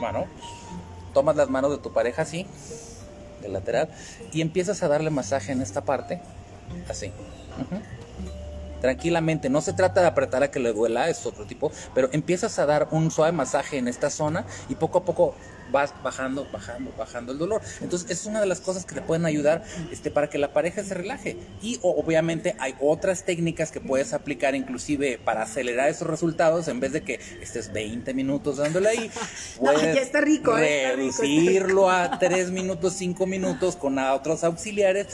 mano, 0.00 0.26
tomas 1.14 1.36
las 1.36 1.48
manos 1.48 1.70
de 1.70 1.78
tu 1.78 1.92
pareja 1.92 2.22
así, 2.22 2.46
de 3.42 3.48
lateral, 3.48 3.90
y 4.32 4.40
empiezas 4.40 4.82
a 4.82 4.88
darle 4.88 5.10
masaje 5.10 5.52
en 5.52 5.62
esta 5.62 5.84
parte, 5.84 6.20
así. 6.88 7.12
Tranquilamente, 8.80 9.50
no 9.50 9.60
se 9.60 9.72
trata 9.72 10.00
de 10.00 10.06
apretar 10.06 10.42
a 10.42 10.50
que 10.50 10.60
le 10.60 10.72
duela, 10.72 11.08
es 11.08 11.26
otro 11.26 11.44
tipo, 11.44 11.72
pero 11.94 12.08
empiezas 12.12 12.58
a 12.58 12.66
dar 12.66 12.88
un 12.90 13.10
suave 13.10 13.32
masaje 13.32 13.78
en 13.78 13.88
esta 13.88 14.10
zona 14.10 14.44
y 14.68 14.74
poco 14.74 14.98
a 14.98 15.04
poco 15.04 15.34
vas 15.70 15.94
bajando, 16.02 16.46
bajando, 16.52 16.92
bajando 16.96 17.32
el 17.32 17.38
dolor. 17.38 17.62
Entonces, 17.80 18.10
es 18.10 18.26
una 18.26 18.40
de 18.40 18.46
las 18.46 18.60
cosas 18.60 18.84
que 18.84 18.94
te 18.94 19.02
pueden 19.02 19.24
ayudar 19.24 19.64
este, 19.90 20.10
para 20.10 20.28
que 20.28 20.38
la 20.38 20.52
pareja 20.52 20.82
se 20.82 20.94
relaje. 20.94 21.36
Y 21.62 21.78
obviamente 21.82 22.56
hay 22.58 22.74
otras 22.80 23.24
técnicas 23.24 23.70
que 23.70 23.80
puedes 23.80 24.12
aplicar 24.12 24.54
inclusive 24.54 25.18
para 25.24 25.42
acelerar 25.42 25.88
esos 25.88 26.08
resultados 26.08 26.68
en 26.68 26.80
vez 26.80 26.92
de 26.92 27.02
que 27.02 27.20
estés 27.40 27.72
20 27.72 28.14
minutos 28.14 28.58
dándole 28.58 28.88
ahí. 28.88 29.10
Puedes 29.58 29.94
ya 29.94 30.02
está 30.02 30.20
rico, 30.20 30.54
reducirlo 30.56 31.90
a 31.90 32.18
3 32.18 32.50
minutos, 32.50 32.94
5 32.94 33.26
minutos 33.26 33.76
con 33.76 33.98
otros 33.98 34.44
auxiliares 34.44 35.06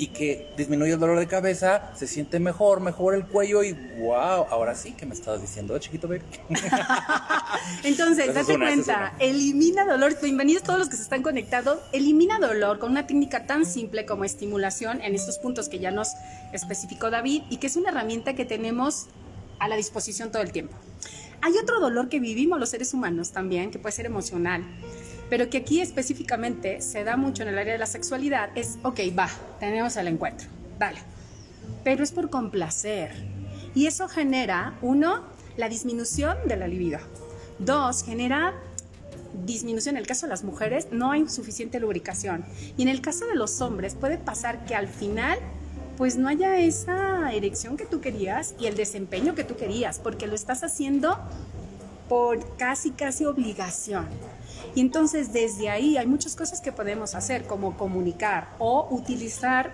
y 0.00 0.06
que 0.06 0.50
disminuye 0.56 0.94
el 0.94 0.98
dolor 0.98 1.18
de 1.18 1.26
cabeza, 1.26 1.92
se 1.94 2.06
siente 2.06 2.40
mejor, 2.40 2.80
mejor 2.80 3.14
el 3.14 3.26
cuello 3.26 3.62
y 3.62 3.74
wow, 3.98 4.46
ahora 4.48 4.74
sí 4.74 4.92
que 4.92 5.04
me 5.04 5.12
estabas 5.12 5.42
diciendo, 5.42 5.78
chiquito 5.78 6.08
baby. 6.08 6.22
Entonces, 7.84 8.32
date 8.32 8.56
cuenta, 8.56 9.12
elimina 9.18 9.84
dolor, 9.84 10.16
bienvenidos 10.22 10.62
todos 10.62 10.78
los 10.78 10.88
que 10.88 10.96
se 10.96 11.02
están 11.02 11.22
conectados, 11.22 11.80
elimina 11.92 12.38
dolor 12.38 12.78
con 12.78 12.92
una 12.92 13.06
técnica 13.06 13.44
tan 13.44 13.66
simple 13.66 14.06
como 14.06 14.24
estimulación 14.24 15.02
en 15.02 15.14
estos 15.14 15.36
puntos 15.36 15.68
que 15.68 15.78
ya 15.80 15.90
nos 15.90 16.08
especificó 16.54 17.10
David 17.10 17.42
y 17.50 17.58
que 17.58 17.66
es 17.66 17.76
una 17.76 17.90
herramienta 17.90 18.34
que 18.34 18.46
tenemos 18.46 19.08
a 19.58 19.68
la 19.68 19.76
disposición 19.76 20.32
todo 20.32 20.40
el 20.40 20.50
tiempo. 20.50 20.74
Hay 21.42 21.52
otro 21.62 21.78
dolor 21.78 22.08
que 22.08 22.20
vivimos 22.20 22.58
los 22.58 22.70
seres 22.70 22.94
humanos 22.94 23.32
también, 23.32 23.70
que 23.70 23.78
puede 23.78 23.92
ser 23.92 24.06
emocional 24.06 24.64
pero 25.30 25.48
que 25.48 25.58
aquí 25.58 25.80
específicamente 25.80 26.82
se 26.82 27.04
da 27.04 27.16
mucho 27.16 27.44
en 27.44 27.48
el 27.50 27.58
área 27.58 27.72
de 27.72 27.78
la 27.78 27.86
sexualidad, 27.86 28.50
es, 28.56 28.78
ok, 28.82 29.00
va, 29.18 29.30
tenemos 29.60 29.96
el 29.96 30.08
encuentro, 30.08 30.48
dale, 30.78 30.98
pero 31.84 32.02
es 32.02 32.12
por 32.12 32.28
complacer. 32.28 33.12
Y 33.74 33.86
eso 33.86 34.08
genera, 34.08 34.76
uno, 34.82 35.22
la 35.56 35.68
disminución 35.68 36.36
de 36.46 36.56
la 36.56 36.66
libido. 36.66 36.98
Dos, 37.60 38.02
genera 38.02 38.54
disminución. 39.44 39.94
En 39.94 40.00
el 40.00 40.06
caso 40.06 40.26
de 40.26 40.30
las 40.30 40.42
mujeres 40.42 40.88
no 40.90 41.12
hay 41.12 41.28
suficiente 41.28 41.78
lubricación. 41.78 42.44
Y 42.76 42.82
en 42.82 42.88
el 42.88 43.00
caso 43.00 43.26
de 43.26 43.36
los 43.36 43.60
hombres 43.60 43.94
puede 43.94 44.18
pasar 44.18 44.64
que 44.64 44.74
al 44.74 44.88
final 44.88 45.38
pues 45.96 46.16
no 46.16 46.28
haya 46.28 46.58
esa 46.58 47.30
erección 47.32 47.76
que 47.76 47.84
tú 47.84 48.00
querías 48.00 48.54
y 48.58 48.66
el 48.66 48.74
desempeño 48.74 49.34
que 49.34 49.44
tú 49.44 49.56
querías, 49.56 49.98
porque 49.98 50.26
lo 50.26 50.34
estás 50.34 50.64
haciendo 50.64 51.18
por 52.08 52.56
casi, 52.56 52.90
casi 52.92 53.26
obligación. 53.26 54.06
Y 54.74 54.80
entonces 54.80 55.32
desde 55.32 55.68
ahí 55.68 55.96
hay 55.96 56.06
muchas 56.06 56.36
cosas 56.36 56.60
que 56.60 56.72
podemos 56.72 57.14
hacer, 57.14 57.44
como 57.44 57.76
comunicar 57.76 58.54
o 58.58 58.88
utilizar, 58.90 59.72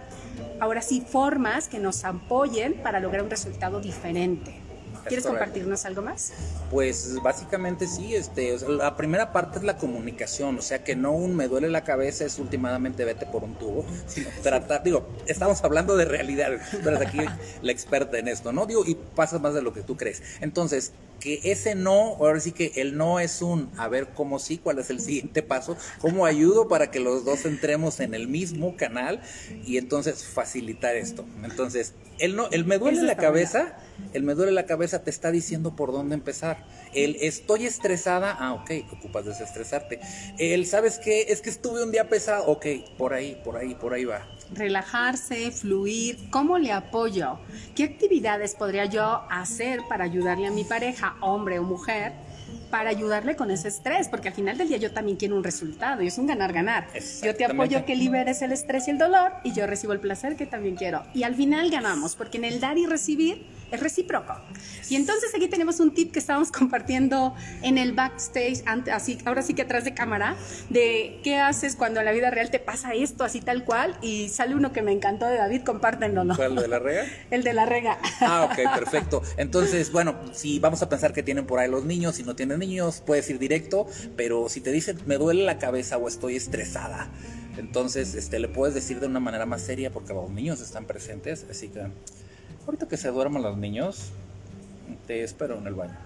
ahora 0.61 0.83
sí, 0.83 1.05
formas 1.07 1.69
que 1.69 1.79
nos 1.79 2.05
apoyen 2.05 2.75
para 2.83 3.01
lograr 3.01 3.23
un 3.23 3.31
resultado 3.31 3.81
diferente. 3.81 4.67
¿Quieres 5.07 5.27
compartirnos 5.27 5.85
algo 5.85 6.03
más? 6.03 6.33
Pues 6.71 7.17
básicamente 7.23 7.87
sí, 7.87 8.15
este, 8.15 8.57
la 8.69 8.97
primera 8.97 9.33
parte 9.33 9.59
es 9.59 9.65
la 9.65 9.77
comunicación, 9.77 10.59
o 10.59 10.63
sea 10.63 10.83
que 10.83 10.97
no 10.97 11.13
un 11.13 11.37
me 11.37 11.49
duele 11.49 11.69
la 11.69 11.85
cabeza 11.85 12.25
es 12.25 12.39
últimamente 12.39 13.05
vete 13.05 13.27
por 13.27 13.45
un 13.45 13.55
tubo, 13.55 13.85
sino 14.07 14.29
tratar, 14.43 14.83
digo, 14.83 15.09
estamos 15.27 15.63
hablando 15.63 15.97
de 15.97 16.05
realidad, 16.07 16.51
pero 16.83 16.99
aquí 16.99 17.21
la 17.63 17.73
experta 17.73 18.19
en 18.19 18.29
esto, 18.29 18.53
¿no? 18.53 18.67
Digo, 18.67 18.85
y 18.85 18.95
pasa 18.95 19.39
más 19.39 19.55
de 19.55 19.63
lo 19.63 19.73
que 19.73 19.83
tú 19.83 19.97
crees. 19.97 20.23
Entonces, 20.41 20.93
que 21.21 21.41
ese 21.45 21.75
no, 21.75 22.17
ahora 22.17 22.41
sí 22.41 22.53
que 22.53 22.73
el 22.77 22.97
no 22.97 23.21
es 23.21 23.43
un, 23.43 23.71
a 23.77 23.88
ver 23.88 24.09
cómo 24.14 24.38
sí, 24.38 24.59
cuál 24.59 24.79
es 24.79 24.90
el 24.90 25.00
siguiente 25.00 25.43
paso, 25.43 25.76
cómo 26.00 26.26
ayudo 26.26 26.69
para 26.69 26.90
que 26.90 27.00
los 27.00 27.25
dos 27.25 27.45
entremos 27.45 28.00
en 28.00 28.14
el 28.14 28.29
mismo 28.29 28.76
canal 28.76 29.21
y 29.64 29.79
entonces 29.79 30.25
facilitar 30.25 30.97
esto. 30.97 31.25
Entonces, 31.43 31.95
el 32.19 32.37
no, 32.37 32.49
el 32.50 32.64
me 32.64 32.79
duele 32.79 33.02
la 33.02 33.17
cabeza, 33.17 33.76
el 34.12 34.23
me 34.23 34.35
duele 34.35 34.52
la 34.52 34.67
cabeza 34.67 35.02
te 35.02 35.11
está 35.11 35.31
diciendo 35.31 35.76
por 35.76 35.93
dónde 35.93 36.14
empezar. 36.14 36.67
El 36.95 37.17
estoy 37.17 37.67
estresada, 37.67 38.37
ah, 38.38 38.55
ok, 38.55 38.71
ocupas 38.93 39.26
desestresarte. 39.26 40.00
El, 40.38 40.67
¿sabes 40.67 40.99
qué? 40.99 41.26
Es 41.29 41.40
que 41.40 41.50
estuve 41.50 41.83
un 41.83 41.90
día 41.90 42.09
pesado, 42.09 42.47
ok, 42.47 42.67
por 42.97 43.12
ahí, 43.12 43.40
por 43.45 43.57
ahí, 43.57 43.75
por 43.75 43.93
ahí 43.93 44.05
va 44.05 44.26
relajarse, 44.53 45.50
fluir, 45.50 46.31
¿cómo 46.31 46.59
le 46.59 46.73
apoyo? 46.73 47.38
¿Qué 47.75 47.85
actividades 47.85 48.55
podría 48.55 48.87
yo 48.87 49.23
hacer 49.31 49.81
para 49.88 50.05
ayudarle 50.05 50.47
a 50.47 50.50
mi 50.50 50.65
pareja, 50.65 51.17
hombre 51.21 51.59
o 51.59 51.62
mujer, 51.62 52.12
para 52.70 52.90
ayudarle 52.90 53.37
con 53.37 53.50
ese 53.50 53.68
estrés? 53.68 54.08
Porque 54.08 54.28
al 54.28 54.35
final 54.35 54.58
del 54.58 54.68
día 54.68 54.76
yo 54.76 54.92
también 54.92 55.16
quiero 55.16 55.37
un 55.37 55.44
resultado 55.44 56.02
y 56.02 56.06
es 56.06 56.18
un 56.18 56.26
ganar-ganar. 56.26 56.88
Yo 57.23 57.35
te 57.35 57.44
apoyo 57.44 57.85
que 57.85 57.96
liberes 57.96 58.42
el 58.42 58.52
estrés 58.52 58.88
y 58.88 58.90
el 58.90 58.99
dolor 58.99 59.32
y 59.44 59.52
yo 59.52 59.66
recibo 59.66 59.92
el 59.92 60.00
placer 60.00 60.37
que 60.37 60.46
también 60.46 60.76
quiero. 60.76 61.02
Y 61.14 61.23
al 61.23 61.35
final 61.35 61.70
ganamos, 61.70 62.16
porque 62.16 62.38
en 62.38 62.44
el 62.44 62.61
dar 62.61 62.78
y 62.78 62.87
recibir 62.87 63.46
es 63.70 63.80
recíproco. 63.80 64.35
Y 64.88 64.96
entonces 64.96 65.35
aquí 65.35 65.49
tenemos 65.49 65.80
un 65.80 65.92
tip 65.92 66.12
que 66.12 66.18
estábamos 66.18 66.52
compartiendo 66.52 67.35
en 67.62 67.78
el 67.78 67.92
backstage, 67.92 68.62
así, 68.92 69.18
ahora 69.25 69.42
sí 69.42 69.54
que 69.54 69.62
atrás 69.62 69.85
de 69.85 69.94
cámara, 69.94 70.37
de 70.70 71.20
qué 71.25 71.38
haces 71.38 71.76
cuando 71.76 72.00
en 72.00 72.06
la 72.06 72.12
vida 72.12 72.30
real 72.30 72.50
te 72.50 72.58
pasa 72.58 72.94
esto, 72.94 73.25
así 73.25 73.40
tal 73.40 73.64
cual, 73.64 73.96
y 74.02 74.28
sale 74.28 74.54
uno 74.54 74.73
que 74.73 74.82
me 74.82 74.92
encantó 74.92 75.26
de 75.26 75.37
David, 75.37 75.62
compártenlo, 75.62 76.25
¿no? 76.25 76.37
¿Cuál, 76.37 76.52
el 76.52 76.62
de 76.62 76.68
la 76.68 76.78
rega? 76.78 77.04
El 77.30 77.42
de 77.42 77.52
la 77.52 77.66
rega. 77.66 77.99
Ah, 78.20 78.49
ok, 78.50 78.78
perfecto. 78.78 79.23
Entonces, 79.37 79.90
bueno, 79.90 80.14
si 80.32 80.58
vamos 80.58 80.82
a 80.82 80.88
pensar 80.88 81.12
que 81.12 81.23
tienen 81.23 81.46
por 81.46 81.58
ahí 81.58 81.68
los 81.68 81.85
niños, 81.85 82.14
si 82.14 82.23
no 82.23 82.37
tienen 82.37 82.56
niños, 82.59 83.03
puedes 83.05 83.29
ir 83.31 83.39
directo, 83.39 83.87
pero 84.17 84.49
si 84.49 84.61
te 84.61 84.73
dicen 84.73 84.99
me 85.07 85.19
duele 85.19 85.45
la 85.45 85.59
cabeza 85.59 85.99
o 85.99 86.09
estoy 86.09 86.37
estresada, 86.37 87.09
entonces 87.57 88.15
este, 88.15 88.39
le 88.39 88.49
puedes 88.49 88.75
decir 88.75 89.01
de 89.01 89.07
una 89.07 89.21
manera 89.21 89.47
más 89.47 89.63
seria 89.63 89.93
porque 89.93 90.13
los 90.13 90.31
niños 90.31 90.61
están 90.61 90.87
presentes, 90.87 91.47
así 91.51 91.69
que 91.69 91.87
Ahorita 92.67 92.89
que 92.89 92.97
se 92.97 93.13
duerman 93.13 93.43
los 93.43 93.57
niños, 93.57 94.11
te 95.07 95.23
espero 95.23 95.57
en 95.57 95.69
el 95.69 95.75
baño. 95.75 95.97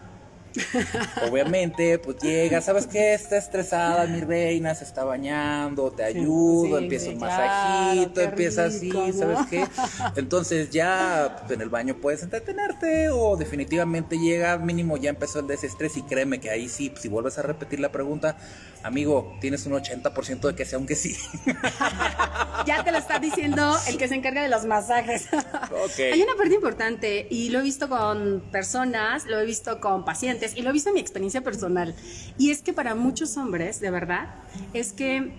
Obviamente, 1.29 1.99
pues 1.99 2.19
llega, 2.19 2.61
¿sabes 2.61 2.87
qué? 2.87 3.15
Está 3.15 3.37
estresada, 3.37 4.07
mi 4.07 4.21
reina, 4.21 4.75
se 4.75 4.85
está 4.85 5.05
bañando, 5.05 5.91
te 5.91 6.05
ayudo, 6.05 6.79
empieza 6.79 7.11
un 7.11 7.19
masajito, 7.19 8.21
empieza 8.21 8.65
así, 8.67 8.91
¿sabes 9.13 9.39
qué? 9.49 9.65
Entonces 10.17 10.71
ya 10.71 11.37
pues, 11.41 11.53
en 11.53 11.63
el 11.63 11.69
baño 11.69 11.97
puedes 11.97 12.23
entretenerte 12.23 13.11
o 13.11 13.37
definitivamente 13.37 14.19
llega, 14.19 14.59
mínimo 14.59 14.97
ya 14.97 15.11
empezó 15.11 15.41
el 15.41 15.47
desestrés 15.47 15.97
y 15.97 16.03
créeme 16.03 16.41
que 16.41 16.51
ahí 16.51 16.69
sí, 16.69 16.93
si 16.99 17.09
vuelves 17.09 17.39
a 17.39 17.43
repetir 17.43 17.81
la 17.81 17.93
pregunta, 17.93 18.37
amigo, 18.83 19.37
tienes 19.41 19.67
un 19.67 19.73
80% 19.73 20.41
de 20.41 20.55
que 20.55 20.65
sea 20.65 20.79
aunque 20.79 20.97
sí. 20.97 21.17
ya 22.67 22.83
te 22.85 22.93
lo 22.93 22.99
está 22.99 23.19
diciendo 23.19 23.77
el 23.89 23.99
que 23.99 24.09
se 24.09 24.15
encarga 24.15 24.43
de 24.43 24.49
los 24.49 24.65
masajes. 24.65 25.29
Hay 26.13 26.23
una 26.23 26.35
parte 26.37 26.55
importante 26.55 27.27
y 27.31 27.51
lo 27.51 27.61
he 27.61 27.63
visto 27.63 27.89
con 27.89 28.43
personas, 28.51 29.27
lo 29.27 29.39
he 29.39 29.45
visto 29.45 29.81
con 29.81 30.05
pacientes 30.05 30.57
y 30.57 30.63
lo 30.63 30.71
he 30.71 30.73
visto 30.73 30.91
en 30.91 30.95
mi 30.95 31.01
experiencia 31.01 31.43
personal. 31.43 31.95
Y 32.39 32.51
es 32.51 32.63
que 32.63 32.73
para 32.73 32.95
muchos 32.95 33.37
hombres, 33.37 33.81
de 33.81 33.91
verdad, 33.91 34.35
es 34.73 34.93
que 34.93 35.33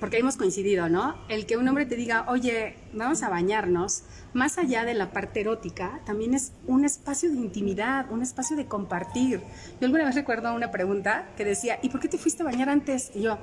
porque 0.00 0.18
hemos 0.18 0.36
coincidido, 0.36 0.88
¿no? 0.88 1.16
El 1.28 1.46
que 1.46 1.56
un 1.56 1.66
hombre 1.68 1.86
te 1.86 1.94
diga, 1.94 2.26
oye, 2.28 2.74
vamos 2.92 3.22
a 3.22 3.28
bañarnos, 3.28 4.02
más 4.32 4.58
allá 4.58 4.84
de 4.84 4.94
la 4.94 5.10
parte 5.12 5.40
erótica, 5.40 6.00
también 6.04 6.34
es 6.34 6.52
un 6.66 6.84
espacio 6.84 7.30
de 7.30 7.36
intimidad, 7.36 8.10
un 8.10 8.22
espacio 8.22 8.56
de 8.56 8.66
compartir. 8.66 9.40
Yo 9.80 9.86
alguna 9.86 10.04
vez 10.04 10.14
recuerdo 10.14 10.52
una 10.54 10.70
pregunta 10.70 11.28
que 11.36 11.44
decía, 11.44 11.78
¿y 11.82 11.90
por 11.90 12.00
qué 12.00 12.08
te 12.08 12.18
fuiste 12.18 12.42
a 12.42 12.46
bañar 12.46 12.68
antes? 12.68 13.12
Y 13.14 13.22
yo, 13.22 13.38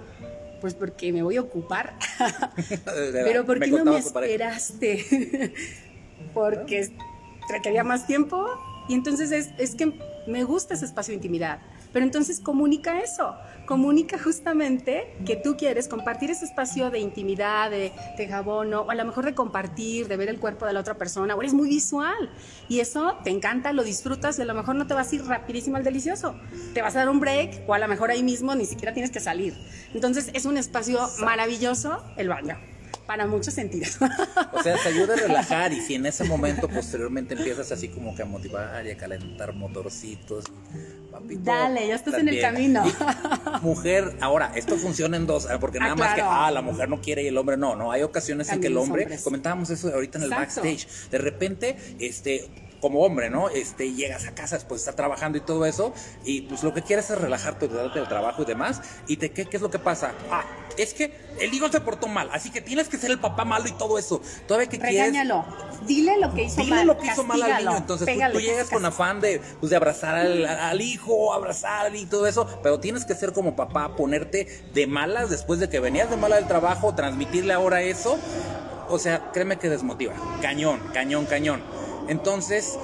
pues 0.59 0.73
porque 0.73 1.13
me 1.13 1.23
voy 1.23 1.37
a 1.37 1.41
ocupar. 1.41 1.93
Pero 2.85 3.45
¿por 3.45 3.59
qué 3.59 3.71
no 3.71 3.85
me 3.85 3.97
esperaste? 3.97 5.53
porque 6.33 6.91
requería 7.49 7.83
más 7.83 8.07
tiempo. 8.07 8.45
Y 8.89 8.93
entonces 8.93 9.31
es, 9.31 9.49
es 9.57 9.75
que 9.75 9.93
me 10.27 10.43
gusta 10.43 10.73
ese 10.73 10.85
espacio 10.85 11.11
de 11.11 11.15
intimidad. 11.15 11.59
Pero 11.95 12.05
entonces 12.05 12.41
comunica 12.41 12.99
eso, 12.99 13.37
comunica 13.65 14.19
justamente 14.19 15.15
que 15.25 15.37
tú 15.37 15.55
quieres 15.55 15.87
compartir 15.87 16.29
ese 16.29 16.43
espacio 16.43 16.91
de 16.91 16.99
intimidad, 16.99 17.71
de, 17.71 17.93
de 18.17 18.27
jabón, 18.27 18.73
o 18.73 18.91
a 18.91 18.95
lo 18.95 19.05
mejor 19.05 19.23
de 19.23 19.33
compartir, 19.33 20.09
de 20.09 20.17
ver 20.17 20.27
el 20.27 20.37
cuerpo 20.37 20.65
de 20.65 20.73
la 20.73 20.81
otra 20.81 20.95
persona, 20.95 21.35
o 21.35 21.39
eres 21.39 21.53
muy 21.53 21.69
visual. 21.69 22.29
Y 22.67 22.81
eso 22.81 23.15
te 23.23 23.29
encanta, 23.29 23.71
lo 23.71 23.85
disfrutas 23.85 24.37
y 24.37 24.41
a 24.41 24.45
lo 24.45 24.53
mejor 24.53 24.75
no 24.75 24.87
te 24.87 24.93
vas 24.93 25.09
a 25.09 25.15
ir 25.15 25.23
rapidísimo 25.23 25.77
al 25.77 25.85
delicioso. 25.85 26.35
Te 26.73 26.81
vas 26.81 26.97
a 26.97 26.99
dar 26.99 27.07
un 27.07 27.21
break 27.21 27.63
o 27.65 27.73
a 27.73 27.79
lo 27.79 27.87
mejor 27.87 28.11
ahí 28.11 28.23
mismo 28.23 28.53
ni 28.55 28.65
siquiera 28.65 28.93
tienes 28.93 29.11
que 29.11 29.21
salir. 29.21 29.53
Entonces 29.93 30.31
es 30.33 30.45
un 30.45 30.57
espacio 30.57 30.99
maravilloso 31.21 32.03
el 32.17 32.27
baño 32.27 32.57
para 33.05 33.27
muchos 33.27 33.53
sentidos. 33.53 33.97
O 34.51 34.63
sea, 34.63 34.75
te 34.81 34.89
ayuda 34.89 35.13
a 35.13 35.17
relajar 35.17 35.73
y 35.73 35.81
si 35.81 35.95
en 35.95 36.05
ese 36.05 36.23
momento 36.23 36.67
posteriormente 36.73 37.35
empiezas 37.35 37.71
así 37.71 37.89
como 37.89 38.15
que 38.15 38.23
a 38.23 38.25
motivar 38.25 38.85
y 38.85 38.91
a 38.91 38.97
calentar 38.97 39.53
motorcitos, 39.53 40.45
papito, 41.15 41.41
Dale, 41.43 41.87
ya 41.87 41.95
estás 41.95 42.15
en 42.15 42.27
el 42.27 42.41
camino. 42.41 42.83
mujer, 43.61 44.15
ahora, 44.21 44.51
esto 44.55 44.77
funciona 44.77 45.17
en 45.17 45.25
dos, 45.25 45.47
porque 45.59 45.79
nada 45.79 45.93
ah, 45.93 45.95
más 45.95 46.13
que, 46.15 46.21
ah, 46.21 46.51
la 46.51 46.61
mujer 46.61 46.89
no 46.89 47.01
quiere 47.01 47.23
y 47.23 47.27
el 47.27 47.37
hombre 47.37 47.57
no, 47.57 47.75
no, 47.75 47.91
hay 47.91 48.03
ocasiones 48.03 48.49
en 48.49 48.61
que 48.61 48.67
el 48.67 48.77
hombre, 48.77 49.07
comentábamos 49.23 49.69
eso 49.69 49.93
ahorita 49.93 50.17
en 50.17 50.25
el 50.25 50.29
backstage, 50.29 50.87
de 51.09 51.17
repente, 51.17 51.77
este, 51.99 52.49
como 52.85 52.99
hombre, 52.99 53.31
¿no? 53.31 53.49
Este, 53.49 53.95
llegas 53.95 54.27
a 54.27 54.35
casa 54.35 54.57
después 54.57 54.81
de 54.81 54.83
estar 54.83 54.93
trabajando 54.93 55.39
y 55.39 55.41
todo 55.41 55.65
eso, 55.65 55.91
y 56.23 56.41
pues 56.41 56.61
lo 56.61 56.71
que 56.71 56.83
quieres 56.83 57.09
es 57.09 57.17
relajarte, 57.17 57.67
darte 57.67 57.97
del 57.97 58.07
trabajo 58.07 58.43
y 58.43 58.45
demás, 58.45 58.79
y 59.07 59.17
te, 59.17 59.31
¿qué, 59.31 59.47
¿qué 59.47 59.57
es 59.57 59.63
lo 59.63 59.71
que 59.71 59.79
pasa? 59.79 60.11
Ah, 60.29 60.43
es 60.77 60.93
que 60.93 61.11
el 61.39 61.51
hijo 61.51 61.67
se 61.69 61.81
portó 61.81 62.07
mal, 62.07 62.29
así 62.31 62.51
que 62.51 62.61
tienes 62.61 62.87
que 62.87 62.99
ser 62.99 63.09
el 63.09 63.19
papá 63.19 63.43
malo 63.43 63.67
y 63.67 63.71
todo 63.71 63.97
eso. 63.97 64.21
Todavía 64.47 64.69
que 64.69 64.77
Regáñalo. 64.77 65.45
Dile 65.87 66.19
lo 66.19 66.31
que 66.31 66.43
hizo 66.43 66.57
mal. 66.57 66.65
Dile 66.65 66.85
lo 66.85 66.97
que 66.99 67.07
hizo 67.07 67.23
mal 67.23 67.41
al 67.41 67.65
niño. 67.65 67.75
Entonces 67.77 68.07
pues, 68.07 68.31
tú 68.33 68.39
llegas 68.39 68.69
con 68.69 68.85
afán 68.85 69.19
de, 69.19 69.41
pues, 69.59 69.71
de 69.71 69.77
abrazar 69.77 70.13
al, 70.13 70.45
al, 70.45 70.79
hijo, 70.79 71.33
abrazar 71.33 71.95
y 71.95 72.05
todo 72.05 72.27
eso, 72.27 72.47
pero 72.61 72.79
tienes 72.79 73.03
que 73.03 73.15
ser 73.15 73.33
como 73.33 73.55
papá, 73.55 73.95
ponerte 73.95 74.47
de 74.75 74.85
malas 74.85 75.31
después 75.31 75.59
de 75.59 75.69
que 75.69 75.79
venías 75.79 76.11
de 76.11 76.17
mala 76.17 76.35
del 76.35 76.47
trabajo, 76.47 76.93
transmitirle 76.93 77.51
ahora 77.51 77.81
eso. 77.81 78.19
O 78.89 78.99
sea, 78.99 79.31
créeme 79.31 79.57
que 79.57 79.69
desmotiva. 79.69 80.13
Cañón, 80.43 80.79
cañón, 80.93 81.25
cañón. 81.25 81.74
Entonces, 82.07 82.77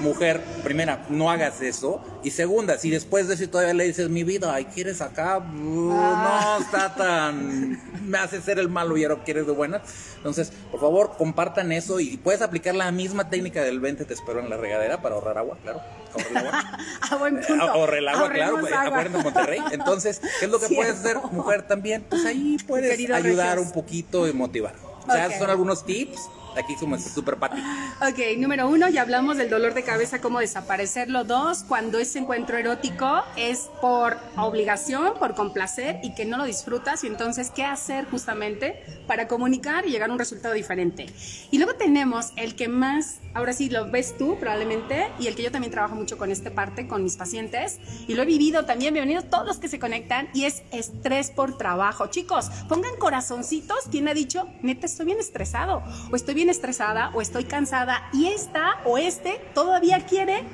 mujer, 0.00 0.40
primera, 0.64 1.04
no 1.08 1.30
hagas 1.30 1.60
eso. 1.60 2.02
Y 2.22 2.30
segunda, 2.30 2.78
si 2.78 2.90
después 2.90 3.28
de 3.28 3.34
eso 3.34 3.48
todavía 3.48 3.74
le 3.74 3.84
dices 3.84 4.08
mi 4.08 4.24
vida, 4.24 4.52
ay, 4.54 4.66
¿quieres 4.66 5.00
acá? 5.00 5.38
Uh, 5.38 5.42
no 5.42 5.92
ah. 5.94 6.58
está 6.60 6.94
tan. 6.94 7.80
Me 8.08 8.18
hace 8.18 8.40
ser 8.40 8.58
el 8.58 8.68
malo 8.68 8.96
y 8.96 9.04
ahora 9.04 9.22
quieres 9.24 9.46
de 9.46 9.52
buenas. 9.52 9.82
Entonces, 10.16 10.52
por 10.70 10.80
favor, 10.80 11.12
compartan 11.16 11.72
eso 11.72 12.00
y 12.00 12.16
puedes 12.16 12.42
aplicar 12.42 12.74
la 12.74 12.90
misma 12.90 13.30
técnica 13.30 13.62
del 13.62 13.80
20 13.80 14.04
te 14.04 14.14
espero 14.14 14.40
en 14.40 14.50
la 14.50 14.56
regadera 14.56 15.00
para 15.00 15.14
ahorrar 15.14 15.38
agua, 15.38 15.56
claro. 15.62 15.80
Ahorrar 16.12 16.30
el 16.30 16.36
agua. 16.36 16.78
Ah, 17.10 17.16
buen 17.16 17.40
punto. 17.40 17.64
Ahorrar 17.64 17.98
el 17.98 18.08
agua, 18.08 18.30
claro, 18.30 18.56
agua. 18.58 19.02
en 19.02 19.12
Monterrey. 19.12 19.60
Entonces, 19.72 20.20
¿qué 20.38 20.46
es 20.46 20.50
lo 20.50 20.60
que 20.60 20.68
puedes 20.74 20.98
hacer, 20.98 21.16
mujer, 21.32 21.66
también? 21.66 22.04
Pues 22.08 22.24
ahí 22.24 22.56
puedes 22.66 23.10
ayudar 23.10 23.58
un 23.58 23.72
poquito 23.72 24.28
y 24.28 24.32
motivar. 24.32 24.74
O 25.06 25.12
sea, 25.12 25.36
son 25.38 25.50
algunos 25.50 25.84
tips 25.84 26.20
Aquí 26.56 26.76
somos 26.78 27.02
super 27.02 27.36
pati. 27.36 27.60
Ok, 28.00 28.38
número 28.38 28.68
uno, 28.68 28.88
ya 28.88 29.02
hablamos 29.02 29.36
del 29.36 29.48
dolor 29.48 29.74
de 29.74 29.84
cabeza, 29.84 30.20
cómo 30.20 30.40
desaparecerlo. 30.40 31.24
Dos, 31.24 31.64
cuando 31.66 31.98
ese 31.98 32.18
encuentro 32.18 32.56
erótico 32.56 33.22
es 33.36 33.70
por 33.80 34.16
obligación, 34.36 35.14
por 35.18 35.34
complacer 35.34 36.00
y 36.02 36.14
que 36.14 36.24
no 36.24 36.36
lo 36.36 36.44
disfrutas. 36.44 37.04
Y 37.04 37.06
entonces, 37.06 37.50
¿qué 37.50 37.64
hacer 37.64 38.06
justamente 38.10 38.82
para 39.06 39.28
comunicar 39.28 39.86
y 39.86 39.90
llegar 39.90 40.10
a 40.10 40.12
un 40.12 40.18
resultado 40.18 40.54
diferente? 40.54 41.06
Y 41.50 41.58
luego 41.58 41.74
tenemos 41.74 42.32
el 42.36 42.56
que 42.56 42.68
más, 42.68 43.18
ahora 43.34 43.52
sí 43.52 43.70
lo 43.70 43.90
ves 43.90 44.16
tú 44.18 44.36
probablemente, 44.38 45.08
y 45.18 45.28
el 45.28 45.34
que 45.34 45.42
yo 45.42 45.52
también 45.52 45.70
trabajo 45.70 45.94
mucho 45.94 46.18
con 46.18 46.30
esta 46.30 46.50
parte, 46.50 46.88
con 46.88 47.04
mis 47.04 47.16
pacientes, 47.16 47.78
y 48.08 48.14
lo 48.14 48.22
he 48.22 48.26
vivido 48.26 48.64
también. 48.64 48.92
Bienvenidos 48.92 49.30
todos 49.30 49.46
los 49.46 49.58
que 49.58 49.68
se 49.68 49.78
conectan, 49.78 50.28
y 50.34 50.44
es 50.44 50.62
estrés 50.72 51.30
por 51.30 51.56
trabajo. 51.56 52.08
Chicos, 52.08 52.50
pongan 52.68 52.96
corazoncitos. 52.98 53.78
¿Quién 53.90 54.08
ha 54.08 54.14
dicho, 54.14 54.48
neta, 54.62 54.86
estoy 54.86 55.06
bien 55.06 55.20
estresado 55.20 55.82
o 56.10 56.16
estoy 56.16 56.34
bien 56.34 56.39
estresada 56.48 57.10
o 57.14 57.20
estoy 57.20 57.44
cansada 57.44 58.08
y 58.12 58.28
esta 58.28 58.78
o 58.84 58.98
este 58.98 59.40
todavía 59.54 60.00
quiere 60.06 60.44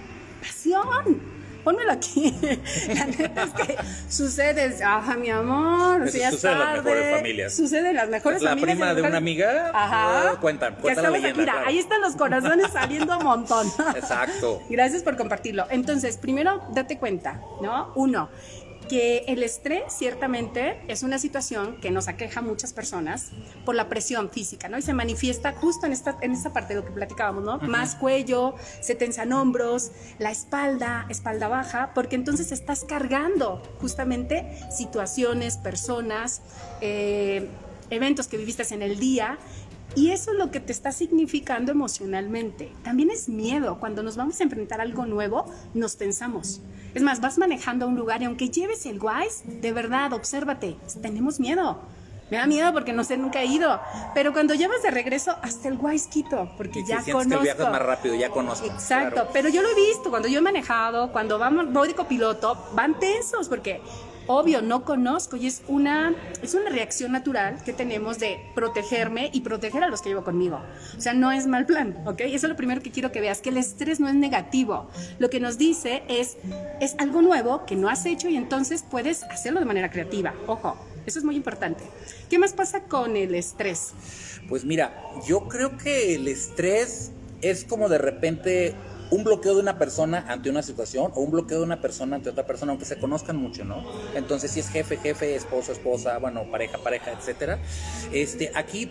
pasión. 0.40 1.36
Pónmelo 1.66 1.90
aquí. 1.90 2.32
La 2.94 3.06
neta 3.06 3.42
es 3.42 3.50
que 3.50 3.76
sucede, 4.08 4.84
ajá, 4.84 5.16
mi 5.16 5.30
amor. 5.30 6.08
sucede 6.08 6.52
en 6.52 6.58
las 6.60 6.76
mejores 6.84 7.16
familias. 7.16 7.56
Sucede 7.56 7.90
en 7.90 7.96
las 7.96 8.08
mejores 8.08 8.40
la 8.40 8.50
familias. 8.50 8.78
La 8.78 8.84
prima 8.84 8.94
de 8.94 9.02
una 9.02 9.16
amiga. 9.16 9.70
Ajá. 9.74 10.36
Cuentan, 10.40 10.76
la 10.80 11.10
leyenda. 11.10 11.40
Mira, 11.40 11.62
ahí 11.66 11.78
están 11.80 12.00
los 12.02 12.14
corazones 12.14 12.70
saliendo 12.72 13.18
un 13.18 13.24
montón. 13.24 13.66
Exacto. 13.96 14.62
Gracias 14.70 15.02
por 15.02 15.16
compartirlo. 15.16 15.66
Entonces, 15.68 16.18
primero, 16.18 16.62
date 16.72 16.98
cuenta, 16.98 17.40
¿no? 17.60 17.90
Uno, 17.96 18.28
que 18.88 19.24
el 19.28 19.42
estrés 19.42 19.84
ciertamente 19.88 20.80
es 20.88 21.02
una 21.02 21.18
situación 21.18 21.76
que 21.80 21.90
nos 21.90 22.08
aqueja 22.08 22.40
a 22.40 22.42
muchas 22.42 22.72
personas 22.72 23.30
por 23.64 23.74
la 23.74 23.88
presión 23.88 24.30
física, 24.30 24.68
¿no? 24.68 24.78
Y 24.78 24.82
se 24.82 24.92
manifiesta 24.92 25.52
justo 25.52 25.86
en 25.86 25.92
esta, 25.92 26.16
en 26.20 26.32
esta 26.32 26.52
parte 26.52 26.74
de 26.74 26.80
lo 26.80 26.86
que 26.86 26.92
platicábamos, 26.92 27.44
¿no? 27.44 27.58
Más 27.58 27.94
cuello, 27.94 28.54
se 28.80 28.94
tensan 28.94 29.32
hombros, 29.32 29.92
la 30.18 30.30
espalda, 30.30 31.06
espalda 31.08 31.48
baja, 31.48 31.92
porque 31.94 32.16
entonces 32.16 32.52
estás 32.52 32.84
cargando 32.84 33.62
justamente 33.80 34.58
situaciones, 34.70 35.56
personas, 35.56 36.42
eh, 36.80 37.48
eventos 37.90 38.26
que 38.26 38.36
viviste 38.36 38.56
en 38.74 38.82
el 38.82 38.98
día 38.98 39.38
y 39.94 40.10
eso 40.10 40.32
es 40.32 40.36
lo 40.38 40.50
que 40.50 40.60
te 40.60 40.72
está 40.72 40.92
significando 40.92 41.72
emocionalmente. 41.72 42.72
También 42.82 43.10
es 43.10 43.28
miedo. 43.28 43.78
Cuando 43.80 44.02
nos 44.02 44.16
vamos 44.16 44.40
a 44.40 44.42
enfrentar 44.42 44.80
a 44.80 44.82
algo 44.82 45.06
nuevo, 45.06 45.46
nos 45.72 45.96
pensamos. 45.96 46.60
Es 46.96 47.02
más, 47.02 47.20
vas 47.20 47.36
manejando 47.36 47.84
a 47.84 47.88
un 47.88 47.94
lugar 47.94 48.22
y 48.22 48.24
aunque 48.24 48.48
lleves 48.48 48.86
el 48.86 48.98
WISE, 48.98 49.44
de 49.60 49.70
verdad, 49.70 50.14
obsérvate, 50.14 50.78
tenemos 51.02 51.38
miedo. 51.38 51.78
Me 52.30 52.38
da 52.38 52.46
miedo 52.46 52.72
porque 52.72 52.94
no 52.94 53.04
sé, 53.04 53.18
nunca 53.18 53.42
he 53.42 53.44
ido. 53.44 53.78
Pero 54.14 54.32
cuando 54.32 54.54
llevas 54.54 54.82
de 54.82 54.90
regreso, 54.90 55.36
hasta 55.42 55.68
el 55.68 55.76
WISE 55.78 56.08
quito, 56.08 56.50
porque 56.56 56.82
ya 56.86 57.02
conozco. 57.02 57.28
Que 57.28 57.34
el 57.34 57.42
viaje 57.42 57.62
es 57.62 57.68
más 57.68 57.82
rápido, 57.82 58.14
ya 58.14 58.30
conozco. 58.30 58.66
Exacto, 58.66 59.28
pero 59.30 59.50
yo 59.50 59.60
lo 59.60 59.68
he 59.68 59.74
visto, 59.74 60.08
cuando 60.08 60.26
yo 60.26 60.38
he 60.38 60.40
manejado, 60.40 61.12
cuando 61.12 61.38
vamos, 61.38 61.70
voy 61.70 61.88
de 61.88 61.94
copiloto, 61.94 62.56
van 62.72 62.98
tensos, 62.98 63.46
porque 63.50 63.82
obvio, 64.26 64.62
no 64.62 64.84
conozco 64.84 65.36
y 65.36 65.46
es 65.46 65.62
una, 65.68 66.14
es 66.42 66.54
una 66.54 66.70
reacción 66.70 67.12
natural 67.12 67.62
que 67.64 67.72
tenemos 67.72 68.18
de 68.18 68.38
protegerme 68.54 69.30
y 69.32 69.40
proteger 69.40 69.84
a 69.84 69.88
los 69.88 70.02
que 70.02 70.10
llevo 70.10 70.24
conmigo. 70.24 70.60
O 70.96 71.00
sea, 71.00 71.14
no 71.14 71.32
es 71.32 71.46
mal 71.46 71.66
plan, 71.66 71.96
¿ok? 72.06 72.20
Eso 72.20 72.46
es 72.46 72.50
lo 72.50 72.56
primero 72.56 72.82
que 72.82 72.90
quiero 72.90 73.12
que 73.12 73.20
veas, 73.20 73.40
que 73.40 73.50
el 73.50 73.56
estrés 73.56 74.00
no 74.00 74.08
es 74.08 74.14
negativo. 74.14 74.88
Lo 75.18 75.30
que 75.30 75.40
nos 75.40 75.58
dice 75.58 76.02
es, 76.08 76.36
es 76.80 76.94
algo 76.98 77.22
nuevo 77.22 77.64
que 77.66 77.76
no 77.76 77.88
has 77.88 78.06
hecho 78.06 78.28
y 78.28 78.36
entonces 78.36 78.84
puedes 78.88 79.22
hacerlo 79.24 79.60
de 79.60 79.66
manera 79.66 79.90
creativa. 79.90 80.34
Ojo, 80.46 80.76
eso 81.06 81.18
es 81.18 81.24
muy 81.24 81.36
importante. 81.36 81.84
¿Qué 82.28 82.38
más 82.38 82.52
pasa 82.52 82.82
con 82.82 83.16
el 83.16 83.34
estrés? 83.34 83.92
Pues 84.48 84.64
mira, 84.64 84.92
yo 85.26 85.48
creo 85.48 85.76
que 85.76 86.14
el 86.14 86.28
estrés 86.28 87.12
es 87.42 87.64
como 87.64 87.88
de 87.88 87.98
repente 87.98 88.74
un 89.10 89.24
bloqueo 89.24 89.54
de 89.54 89.60
una 89.60 89.78
persona 89.78 90.24
ante 90.28 90.50
una 90.50 90.62
situación 90.62 91.12
o 91.14 91.20
un 91.20 91.30
bloqueo 91.30 91.58
de 91.58 91.64
una 91.64 91.80
persona 91.80 92.16
ante 92.16 92.30
otra 92.30 92.46
persona, 92.46 92.72
aunque 92.72 92.84
se 92.84 92.98
conozcan 92.98 93.36
mucho, 93.36 93.64
¿no? 93.64 93.84
Entonces, 94.14 94.50
si 94.50 94.60
es 94.60 94.68
jefe, 94.68 94.96
jefe, 94.96 95.34
esposo, 95.34 95.72
esposa, 95.72 96.18
bueno, 96.18 96.44
pareja, 96.50 96.78
pareja, 96.78 97.12
etcétera. 97.12 97.58
Este, 98.12 98.50
aquí 98.54 98.90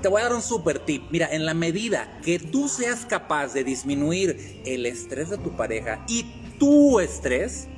te 0.00 0.08
voy 0.08 0.20
a 0.20 0.24
dar 0.24 0.34
un 0.34 0.42
super 0.42 0.78
tip. 0.78 1.04
Mira, 1.10 1.28
en 1.30 1.44
la 1.44 1.54
medida 1.54 2.20
que 2.24 2.38
tú 2.38 2.68
seas 2.68 3.04
capaz 3.04 3.52
de 3.52 3.64
disminuir 3.64 4.62
el 4.64 4.86
estrés 4.86 5.30
de 5.30 5.38
tu 5.38 5.56
pareja 5.56 6.04
y 6.08 6.24
tu 6.58 7.00
estrés, 7.00 7.68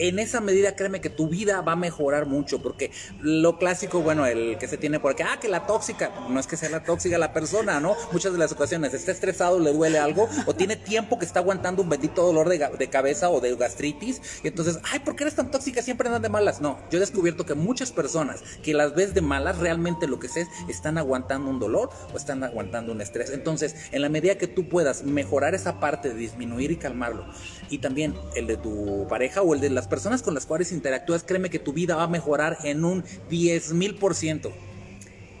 en 0.00 0.18
esa 0.18 0.40
medida 0.40 0.74
créeme 0.74 1.00
que 1.00 1.10
tu 1.10 1.28
vida 1.28 1.60
va 1.60 1.72
a 1.72 1.76
mejorar 1.76 2.26
mucho, 2.26 2.62
porque 2.62 2.90
lo 3.20 3.58
clásico, 3.58 4.00
bueno, 4.00 4.24
el 4.26 4.56
que 4.58 4.66
se 4.66 4.78
tiene 4.78 4.98
por 4.98 5.12
aquí, 5.12 5.22
ah, 5.22 5.38
que 5.38 5.48
la 5.48 5.66
tóxica, 5.66 6.10
no 6.28 6.40
es 6.40 6.46
que 6.46 6.56
sea 6.56 6.70
la 6.70 6.82
tóxica 6.82 7.18
la 7.18 7.32
persona, 7.34 7.80
¿no? 7.80 7.94
Muchas 8.10 8.32
de 8.32 8.38
las 8.38 8.52
ocasiones 8.52 8.94
está 8.94 9.12
estresado, 9.12 9.60
le 9.60 9.72
duele 9.72 9.98
algo, 9.98 10.28
o 10.46 10.54
tiene 10.54 10.76
tiempo 10.76 11.18
que 11.18 11.26
está 11.26 11.40
aguantando 11.40 11.82
un 11.82 11.90
bendito 11.90 12.24
dolor 12.24 12.48
de, 12.48 12.88
cabeza 12.90 13.28
o 13.28 13.40
de 13.40 13.54
gastritis, 13.56 14.22
y 14.42 14.48
entonces, 14.48 14.78
ay, 14.90 15.00
¿por 15.00 15.16
qué 15.16 15.24
eres 15.24 15.34
tan 15.34 15.50
tóxica? 15.50 15.82
Siempre 15.82 16.08
andan 16.08 16.22
de 16.22 16.30
malas. 16.30 16.62
No, 16.62 16.78
yo 16.90 16.96
he 16.96 17.00
descubierto 17.00 17.44
que 17.44 17.54
muchas 17.54 17.92
personas 17.92 18.42
que 18.62 18.72
las 18.72 18.94
ves 18.94 19.12
de 19.12 19.20
malas, 19.20 19.58
realmente 19.58 20.08
lo 20.08 20.18
que 20.18 20.28
es, 20.28 20.48
están 20.68 20.96
aguantando 20.96 21.50
un 21.50 21.58
dolor 21.58 21.90
o 22.14 22.16
están 22.16 22.42
aguantando 22.42 22.92
un 22.92 23.00
estrés. 23.02 23.30
Entonces, 23.30 23.74
en 23.92 24.00
la 24.00 24.08
medida 24.08 24.38
que 24.38 24.46
tú 24.46 24.68
puedas 24.68 25.02
mejorar 25.02 25.54
esa 25.54 25.78
parte 25.78 26.08
de 26.08 26.14
disminuir 26.14 26.70
y 26.70 26.76
calmarlo, 26.76 27.26
y 27.68 27.78
también 27.78 28.14
el 28.34 28.46
de 28.46 28.56
tu 28.56 29.06
pareja 29.08 29.42
o 29.42 29.54
el 29.54 29.60
de 29.60 29.70
las 29.70 29.88
personas 29.90 30.22
con 30.22 30.32
las 30.32 30.46
cuales 30.46 30.72
interactúas, 30.72 31.22
créeme 31.22 31.50
que 31.50 31.58
tu 31.58 31.74
vida 31.74 31.96
va 31.96 32.04
a 32.04 32.08
mejorar 32.08 32.56
en 32.64 32.84
un 32.84 33.04
10 33.28 33.74
mil 33.74 33.96
por 33.96 34.14
ciento. 34.14 34.50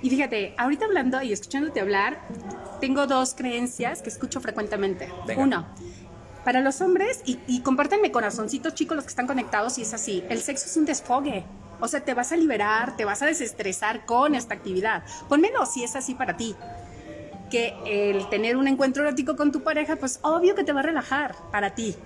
Y 0.02 0.10
fíjate, 0.10 0.54
ahorita 0.58 0.86
hablando 0.86 1.22
y 1.22 1.32
escuchándote 1.32 1.80
hablar, 1.80 2.20
tengo 2.80 3.06
dos 3.06 3.34
creencias 3.34 4.02
que 4.02 4.08
escucho 4.08 4.40
frecuentemente. 4.40 5.10
Uno, 5.36 5.66
para 6.44 6.60
los 6.60 6.80
hombres, 6.80 7.20
y, 7.24 7.38
y 7.46 7.60
compártanme 7.60 8.10
corazoncitos 8.10 8.74
chicos 8.74 8.96
los 8.96 9.04
que 9.04 9.10
están 9.10 9.26
conectados, 9.26 9.78
y 9.78 9.82
es 9.82 9.94
así, 9.94 10.24
el 10.28 10.40
sexo 10.40 10.66
es 10.66 10.76
un 10.76 10.86
desfogue. 10.86 11.44
O 11.80 11.88
sea, 11.88 12.00
te 12.00 12.12
vas 12.12 12.32
a 12.32 12.36
liberar, 12.36 12.96
te 12.96 13.04
vas 13.04 13.22
a 13.22 13.26
desestresar 13.26 14.04
con 14.04 14.34
esta 14.34 14.54
actividad. 14.54 15.02
Pónmelo 15.28 15.64
si 15.64 15.82
es 15.82 15.96
así 15.96 16.14
para 16.14 16.36
ti. 16.36 16.54
Que 17.50 17.74
el 17.86 18.28
tener 18.28 18.56
un 18.56 18.68
encuentro 18.68 19.02
erótico 19.02 19.34
con 19.36 19.50
tu 19.50 19.62
pareja, 19.62 19.96
pues 19.96 20.18
obvio 20.22 20.54
que 20.54 20.62
te 20.62 20.72
va 20.72 20.80
a 20.80 20.82
relajar 20.82 21.34
para 21.50 21.74
ti 21.74 21.96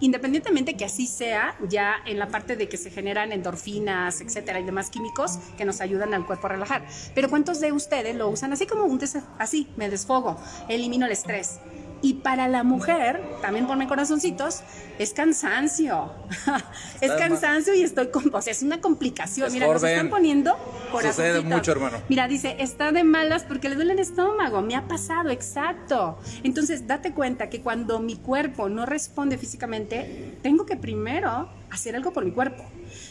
independientemente 0.00 0.74
que 0.74 0.84
así 0.84 1.06
sea, 1.06 1.56
ya 1.68 1.96
en 2.06 2.18
la 2.18 2.28
parte 2.28 2.56
de 2.56 2.68
que 2.68 2.76
se 2.76 2.90
generan 2.90 3.32
endorfinas, 3.32 4.20
etcétera, 4.20 4.60
y 4.60 4.64
demás 4.64 4.90
químicos 4.90 5.38
que 5.56 5.64
nos 5.64 5.80
ayudan 5.80 6.14
al 6.14 6.26
cuerpo 6.26 6.46
a 6.46 6.50
relajar. 6.50 6.84
Pero 7.14 7.30
¿cuántos 7.30 7.60
de 7.60 7.72
ustedes 7.72 8.14
lo 8.16 8.28
usan 8.28 8.52
así 8.52 8.66
como 8.66 8.84
un 8.84 8.98
así, 9.38 9.68
me 9.76 9.90
desfogo, 9.90 10.38
elimino 10.68 11.06
el 11.06 11.12
estrés? 11.12 11.58
Y 12.04 12.12
para 12.12 12.48
la 12.48 12.64
mujer, 12.64 13.18
también 13.40 13.66
ponme 13.66 13.88
corazoncitos, 13.88 14.60
es 14.98 15.14
cansancio. 15.14 16.12
es 17.00 17.10
cansancio 17.12 17.72
y 17.74 17.82
estoy 17.82 18.08
con. 18.08 18.30
O 18.34 18.42
sea, 18.42 18.50
es 18.50 18.62
una 18.62 18.78
complicación. 18.82 19.50
Mira, 19.50 19.68
nos 19.68 19.82
están 19.82 20.10
poniendo 20.10 20.52
corazoncitos. 20.92 21.14
Sucede 21.14 21.40
mucho, 21.40 21.72
hermano. 21.72 21.96
Mira, 22.10 22.28
dice, 22.28 22.56
está 22.58 22.92
de 22.92 23.04
malas 23.04 23.44
porque 23.44 23.70
le 23.70 23.76
duele 23.76 23.94
el 23.94 24.00
estómago. 24.00 24.60
Me 24.60 24.76
ha 24.76 24.86
pasado, 24.86 25.30
exacto. 25.30 26.18
Entonces, 26.42 26.86
date 26.86 27.12
cuenta 27.12 27.48
que 27.48 27.62
cuando 27.62 28.00
mi 28.00 28.16
cuerpo 28.16 28.68
no 28.68 28.84
responde 28.84 29.38
físicamente, 29.38 30.36
tengo 30.42 30.66
que 30.66 30.76
primero 30.76 31.48
hacer 31.70 31.96
algo 31.96 32.12
por 32.12 32.26
mi 32.26 32.32
cuerpo. 32.32 32.64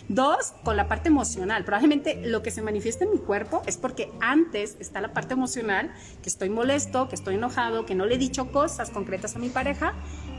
Dos, 0.10 0.54
con 0.64 0.76
la 0.76 0.88
parte 0.88 1.10
emocional. 1.10 1.64
Probablemente 1.64 2.22
lo 2.26 2.44
que 2.44 2.52
se 2.52 2.62
manifiesta 2.62 3.06
en 3.06 3.12
mi 3.12 3.20
cuerpo 3.20 3.62
es 3.66 3.78
porque 3.78 4.12
antes 4.20 4.76
está 4.80 5.00
la 5.02 5.14
parte 5.14 5.34
emocional, 5.34 5.94
que 6.22 6.30
estoy 6.30 6.50
molesto, 6.50 7.08
que 7.08 7.16
estoy 7.16 7.36
enojado, 7.36 7.86
que 7.86 7.96
no 7.96 8.06
le 8.06 8.16
he 8.16 8.18
dicho 8.18 8.52
cosas 8.52 8.90
concretas 8.90 9.36
a 9.36 9.40
mi 9.40 9.50
pareja 9.50 9.94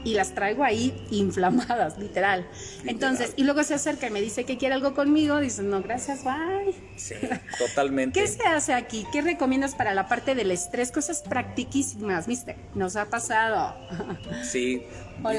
y 0.05 0.15
las 0.15 0.35
traigo 0.35 0.65
ahí 0.65 1.07
inflamadas, 1.11 1.99
literal. 1.99 2.47
Entonces, 2.85 3.33
y 3.37 3.45
luego 3.45 3.63
se 3.63 3.75
acerca 3.75 4.07
y 4.07 4.11
me 4.11 4.21
dice 4.21 4.45
que 4.45 4.59
quiere 4.59 4.75
algo 4.75 4.95
conmigo, 4.95 5.41
dice, 5.41 5.63
no, 5.63 5.83
gracias, 5.83 6.25
bye. 6.25 6.75
Sí, 6.97 7.15
totalmente. 7.59 8.21
¿Qué 8.21 8.27
se 8.27 8.43
hace 8.43 8.75
aquí? 8.75 9.07
¿Qué 9.13 9.23
recomiendas 9.23 9.75
para 9.75 9.95
la 9.95 10.09
parte 10.09 10.35
del 10.35 10.51
estrés? 10.51 10.93
Cosas 10.93 11.23
practiquísimas, 11.23 12.27
¿viste? 12.27 12.57
Nos 12.75 12.97
ha 12.97 13.07
pasado. 13.07 13.75
Sí, 14.43 14.83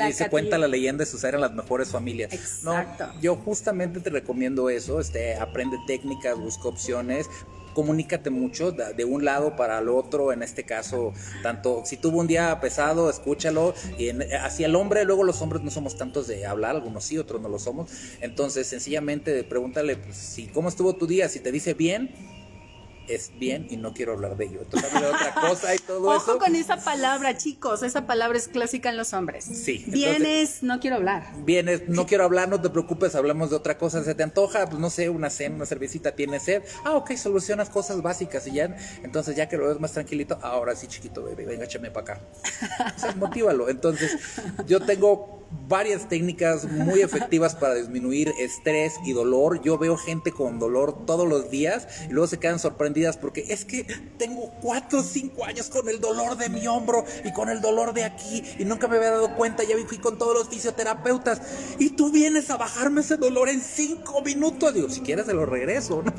y 0.10 0.14
se 0.14 0.30
cuenta 0.30 0.58
la 0.58 0.68
leyenda 0.68 1.04
de 1.04 1.10
sus 1.10 1.24
eran 1.24 1.42
las 1.42 1.54
mejores 1.54 1.90
familias. 1.90 2.34
Exacto. 2.34 3.08
No, 3.08 3.22
yo 3.22 3.36
justamente 3.36 4.00
te 4.00 4.10
recomiendo 4.10 4.70
eso, 4.70 5.00
este, 5.00 5.36
aprende 5.36 5.78
técnicas, 5.88 6.38
busca 6.38 6.68
opciones, 6.68 7.30
comunícate 7.76 8.32
mucho 8.32 8.72
de 8.72 9.06
un 9.06 9.26
lado 9.26 9.56
para 9.56 9.78
el 9.80 9.90
otro, 9.90 10.32
en 10.32 10.42
este 10.42 10.64
caso, 10.64 11.14
tanto 11.44 11.84
si 11.86 11.98
tuvo 11.98 12.20
un 12.20 12.28
día 12.28 12.60
pesado, 12.60 13.10
escúchalo, 13.10 13.76
y 14.00 14.10
hacia 14.34 14.66
el 14.66 14.76
hombre, 14.76 15.04
luego 15.04 15.24
los 15.24 15.42
hombres 15.42 15.62
no 15.62 15.70
somos 15.70 15.98
tantos 15.98 16.26
de 16.28 16.46
hablar, 16.46 16.76
algunos 16.76 17.04
sí, 17.04 17.18
otros 17.18 17.42
no 17.42 17.50
lo 17.50 17.60
somos, 17.60 17.92
entonces 18.22 18.66
sencillamente 18.66 19.44
pregúntale 19.44 19.98
pues, 19.98 20.16
si 20.16 20.48
cómo 20.48 20.70
estuvo 20.70 20.96
tu 20.96 21.06
día, 21.06 21.30
si 21.30 21.42
te 21.42 21.52
dice 21.52 21.74
bien, 21.74 22.16
es 23.08 23.32
bien 23.38 23.68
y 23.70 23.78
no 23.78 23.94
quiero 23.94 24.14
hablar 24.14 24.38
de 24.38 24.46
ello. 24.46 24.62
Entonces 24.62 24.92
de 24.94 25.06
otra 25.06 25.34
cosa 25.34 25.76
y 25.76 25.80
todo 25.80 26.16
eso. 26.16 26.32
Ojo 26.32 26.40
con 26.40 26.56
esa 26.56 26.78
palabra, 26.78 27.38
chicos. 27.38 27.84
Esa 27.84 28.06
palabra 28.06 28.38
es 28.38 28.48
clásica 28.48 28.90
en 28.90 28.98
los 28.98 29.14
hombres. 29.14 29.46
Sí. 29.46 29.84
Vienes, 29.88 30.64
no 30.64 30.80
quiero 30.80 30.98
hablar. 30.98 31.32
Vienes, 31.44 31.88
no 31.88 32.06
quiero 32.06 32.26
hablar, 32.26 32.50
no 32.50 32.62
te 32.62 32.70
preocupes, 32.70 33.16
hablamos 33.16 33.50
de 33.50 33.56
otra 33.58 33.78
cosa. 33.78 34.04
¿Se 34.04 34.16
te 34.16 34.24
antoja? 34.24 34.66
Pues 34.68 34.80
no 34.80 34.90
sé, 34.90 35.10
una 35.10 35.30
cena, 35.30 35.56
una 35.56 35.66
cervecita, 35.66 36.14
tiene 36.14 36.40
sed. 36.40 36.64
Ah, 36.84 36.96
ok, 36.96 37.14
solucionas 37.16 37.70
cosas 37.70 38.02
básicas 38.02 38.48
y 38.48 38.54
ya. 38.54 38.76
Entonces 39.04 39.36
ya 39.36 39.48
que 39.48 39.58
lo 39.58 39.68
ves 39.68 39.80
más 39.80 39.92
tranquilito, 39.92 40.40
ahora 40.42 40.76
sí, 40.76 40.88
chiquito, 40.88 41.24
bebé, 41.24 41.46
venga, 41.46 41.66
échame 41.66 41.92
para 41.92 42.14
acá. 42.14 42.22
O 42.96 43.00
sea, 43.00 43.14
motívalo. 43.16 43.70
Entonces, 43.70 44.18
yo 44.66 44.80
tengo 44.80 45.45
varias 45.68 46.08
técnicas 46.08 46.66
muy 46.66 47.02
efectivas 47.02 47.56
para 47.56 47.76
disminuir 47.76 48.34
estrés 48.40 48.96
y 49.06 49.14
dolor. 49.14 49.62
Yo 49.62 49.78
veo 49.78 49.98
gente 49.98 50.32
con 50.32 50.60
dolor 50.60 51.06
todos 51.06 51.28
los 51.28 51.50
días 51.50 51.88
y 52.10 52.14
luego 52.14 52.28
se 52.28 52.40
quedan 52.40 52.60
sorprendidas 52.60 53.18
porque 53.18 53.46
es 53.50 53.66
que 53.66 53.84
tengo 54.18 54.52
4 54.62 55.00
o 55.00 55.04
5 55.04 55.46
años 55.46 55.70
con 55.70 55.90
el 55.90 56.00
dolor 56.00 56.38
de 56.38 56.50
mi 56.50 56.68
hombro 56.68 57.06
y 57.24 57.34
con 57.34 57.50
el 57.50 57.62
dolor 57.62 57.94
de 57.94 58.04
aquí 58.04 58.44
y 58.60 58.66
nunca 58.66 58.88
me 58.88 58.98
había 58.98 59.12
dado 59.12 59.36
cuenta. 59.36 59.64
Ya 59.64 59.76
fui 59.88 59.98
con 59.98 60.18
todos 60.18 60.34
los 60.34 60.50
fisioterapeutas 60.50 61.42
y 61.80 61.92
tú 61.92 62.12
vienes 62.12 62.50
a 62.50 62.58
bajarme 62.58 63.02
ese 63.02 63.18
dolor 63.18 63.50
en 63.50 63.62
5 63.62 64.22
minutos. 64.22 64.74
Digo, 64.74 64.90
si 64.90 65.02
quieres 65.02 65.26
se 65.26 65.34
lo 65.34 65.46
regreso. 65.46 66.04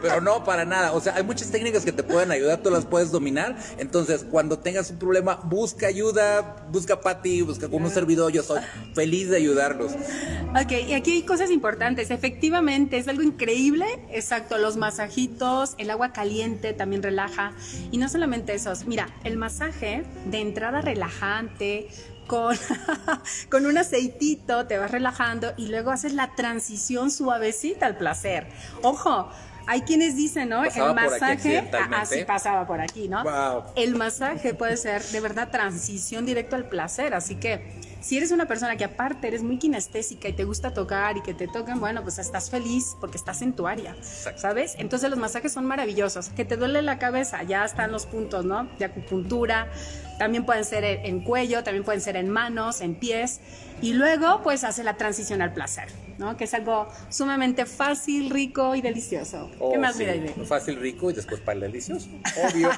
Pero 0.00 0.20
no, 0.20 0.44
para 0.44 0.64
nada. 0.64 0.92
O 0.92 1.00
sea, 1.00 1.14
hay 1.14 1.22
muchas 1.22 1.50
técnicas 1.50 1.84
que 1.84 1.92
te 1.92 2.02
pueden 2.02 2.30
ayudar, 2.30 2.62
tú 2.62 2.70
las 2.70 2.84
puedes 2.84 3.10
dominar. 3.10 3.56
Entonces, 3.78 4.24
cuando 4.30 4.58
tengas 4.58 4.90
un 4.90 4.98
problema, 4.98 5.36
busca 5.44 5.86
ayuda, 5.86 6.66
busca 6.70 7.00
Pati, 7.00 7.42
busca 7.42 7.68
con 7.68 7.82
un 7.82 7.90
servidor. 7.90 8.23
Yo 8.28 8.42
soy 8.42 8.60
feliz 8.94 9.28
de 9.28 9.36
ayudarlos. 9.38 9.92
Ok, 10.50 10.72
y 10.88 10.94
aquí 10.94 11.12
hay 11.12 11.22
cosas 11.22 11.50
importantes. 11.50 12.10
Efectivamente, 12.10 12.98
es 12.98 13.08
algo 13.08 13.22
increíble. 13.22 13.86
Exacto, 14.10 14.58
los 14.58 14.76
masajitos, 14.76 15.74
el 15.78 15.90
agua 15.90 16.12
caliente 16.12 16.72
también 16.72 17.02
relaja. 17.02 17.52
Y 17.90 17.98
no 17.98 18.08
solamente 18.08 18.54
esos. 18.54 18.86
Mira, 18.86 19.08
el 19.24 19.36
masaje 19.36 20.04
de 20.26 20.40
entrada 20.40 20.80
relajante, 20.80 21.88
con, 22.26 22.56
con, 23.50 23.66
un 23.66 23.78
aceitito, 23.78 24.66
te 24.66 24.78
vas 24.78 24.90
relajando 24.90 25.52
y 25.56 25.66
luego 25.68 25.90
haces 25.90 26.14
la 26.14 26.34
transición 26.34 27.10
suavecita 27.10 27.86
al 27.86 27.96
placer. 27.96 28.46
Ojo, 28.82 29.30
hay 29.66 29.82
quienes 29.82 30.16
dicen, 30.16 30.50
¿no? 30.50 30.64
el 30.64 30.94
masaje, 30.94 31.70
así 31.92 32.20
ah, 32.20 32.26
pasaba 32.26 32.66
por 32.66 32.80
aquí, 32.80 33.08
¿no? 33.08 33.22
El 33.76 33.94
masaje 33.94 34.54
puede 34.54 34.76
ser 34.76 35.02
de 35.02 35.20
verdad 35.20 35.50
transición 35.50 36.26
directo 36.26 36.56
al 36.56 36.68
placer, 36.68 37.14
así 37.14 37.36
que 37.36 37.83
si 38.04 38.18
eres 38.18 38.32
una 38.32 38.44
persona 38.44 38.76
que 38.76 38.84
aparte 38.84 39.28
eres 39.28 39.42
muy 39.42 39.58
kinestésica 39.58 40.28
y 40.28 40.34
te 40.34 40.44
gusta 40.44 40.74
tocar 40.74 41.16
y 41.16 41.22
que 41.22 41.32
te 41.32 41.48
toquen, 41.48 41.80
bueno, 41.80 42.02
pues 42.02 42.18
estás 42.18 42.50
feliz 42.50 42.94
porque 43.00 43.16
estás 43.16 43.40
en 43.40 43.54
tu 43.54 43.66
área, 43.66 43.96
¿sabes? 44.36 44.74
Entonces 44.76 45.08
los 45.08 45.18
masajes 45.18 45.54
son 45.54 45.64
maravillosos. 45.64 46.28
Que 46.28 46.44
te 46.44 46.58
duele 46.58 46.82
la 46.82 46.98
cabeza, 46.98 47.42
ya 47.44 47.64
están 47.64 47.92
los 47.92 48.04
puntos, 48.04 48.44
¿no? 48.44 48.68
De 48.78 48.84
acupuntura, 48.84 49.68
también 50.18 50.44
pueden 50.44 50.64
ser 50.64 50.84
en 50.84 51.20
cuello, 51.20 51.62
también 51.64 51.84
pueden 51.84 52.00
ser 52.00 52.16
en 52.16 52.28
manos, 52.28 52.80
en 52.80 52.94
pies. 52.94 53.40
Y 53.82 53.92
luego, 53.92 54.42
pues 54.42 54.64
hace 54.64 54.84
la 54.84 54.96
transición 54.96 55.42
al 55.42 55.52
placer. 55.52 55.88
¿no? 56.18 56.36
Que 56.36 56.44
es 56.44 56.54
algo 56.54 56.88
sumamente 57.08 57.66
fácil, 57.66 58.30
rico 58.30 58.74
y 58.74 58.80
delicioso. 58.80 59.50
¿Qué 59.50 59.56
oh, 59.60 59.76
más, 59.76 59.96
sí. 59.96 60.06
Fácil, 60.46 60.76
rico 60.76 61.10
y 61.10 61.14
después 61.14 61.40
para 61.40 61.56
el 61.56 61.60
delicioso. 61.62 62.08
Obvio. 62.48 62.70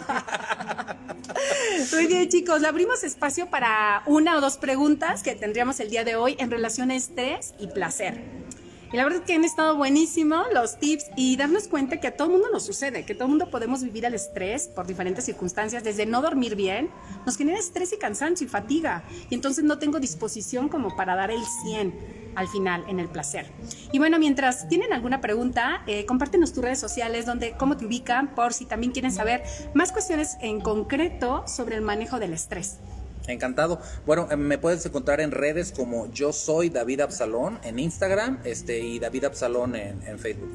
Muy 1.93 2.07
bien, 2.07 2.29
chicos. 2.29 2.61
Le 2.61 2.69
abrimos 2.69 3.05
espacio 3.05 3.49
para 3.51 4.03
una 4.07 4.37
o 4.37 4.41
dos 4.41 4.57
preguntas 4.57 5.23
que 5.23 5.35
tendríamos 5.35 5.81
el 5.81 5.91
día 5.91 6.05
de 6.05 6.17
hoy 6.17 6.37
en 6.39 6.51
relación 6.51 6.91
a 6.91 6.97
estrés 6.97 7.55
y 7.59 7.69
placer. 7.69 8.46
Y 8.93 8.97
la 8.97 9.05
verdad 9.05 9.21
es 9.21 9.27
que 9.27 9.35
han 9.35 9.45
estado 9.45 9.77
buenísimos 9.77 10.47
los 10.53 10.79
tips 10.79 11.07
y 11.17 11.37
darnos 11.37 11.67
cuenta 11.67 11.99
que 11.99 12.07
a 12.07 12.17
todo 12.17 12.29
mundo 12.29 12.49
nos 12.53 12.65
sucede, 12.65 13.05
que 13.05 13.15
todo 13.15 13.29
mundo 13.29 13.51
podemos 13.51 13.83
vivir 13.83 14.05
el 14.05 14.15
estrés 14.15 14.69
por 14.69 14.87
diferentes 14.87 15.25
circunstancias, 15.25 15.83
desde 15.83 16.07
no 16.07 16.23
dormir 16.23 16.55
bien, 16.55 16.91
nos 17.25 17.37
genera 17.37 17.59
estrés 17.59 17.93
y 17.93 17.99
cansancio 17.99 18.47
y 18.47 18.51
fatiga. 18.51 19.03
Y 19.29 19.35
entonces 19.35 19.65
no 19.65 19.79
tengo 19.79 19.99
disposición 19.99 20.69
como 20.69 20.95
para 20.95 21.17
dar 21.17 21.31
el 21.31 21.43
100 21.65 22.27
al 22.37 22.49
final 22.49 22.85
en 22.87 23.01
el 23.01 23.09
placer. 23.09 23.51
Y 23.93 23.99
bueno, 23.99 24.19
mientras 24.19 24.69
tienen 24.69 24.93
alguna 24.93 25.21
pregunta, 25.21 25.83
eh, 25.87 26.07
compártenos 26.07 26.53
tus 26.53 26.63
redes 26.63 26.79
sociales, 26.79 27.27
donde, 27.27 27.53
cómo 27.53 27.77
te 27.77 27.87
ubican, 27.87 28.35
por 28.35 28.53
si 28.53 28.67
también 28.67 28.93
quieren 28.93 29.11
saber 29.11 29.43
más 29.75 29.91
cuestiones 29.91 30.37
en 30.41 30.61
concreto 30.61 31.45
sobre 31.49 31.77
el 31.77 31.83
manejo 31.83 32.21
del 32.21 32.35
estrés. 32.35 32.79
Encantado. 33.27 33.81
Bueno, 34.05 34.29
eh, 34.31 34.37
me 34.37 34.59
puedes 34.59 34.85
encontrar 34.87 35.21
en 35.21 35.31
redes 35.31 35.73
como 35.73 36.11
yo 36.13 36.33
soy 36.33 36.71
David 36.71 37.01
Absalón 37.01 37.59
en 37.65 37.79
Instagram 37.79 38.39
este, 38.45 38.81
y 38.81 38.99
David 38.99 39.25
Absalón 39.25 39.77
en, 39.77 40.03
en 40.07 40.19
Facebook. 40.19 40.51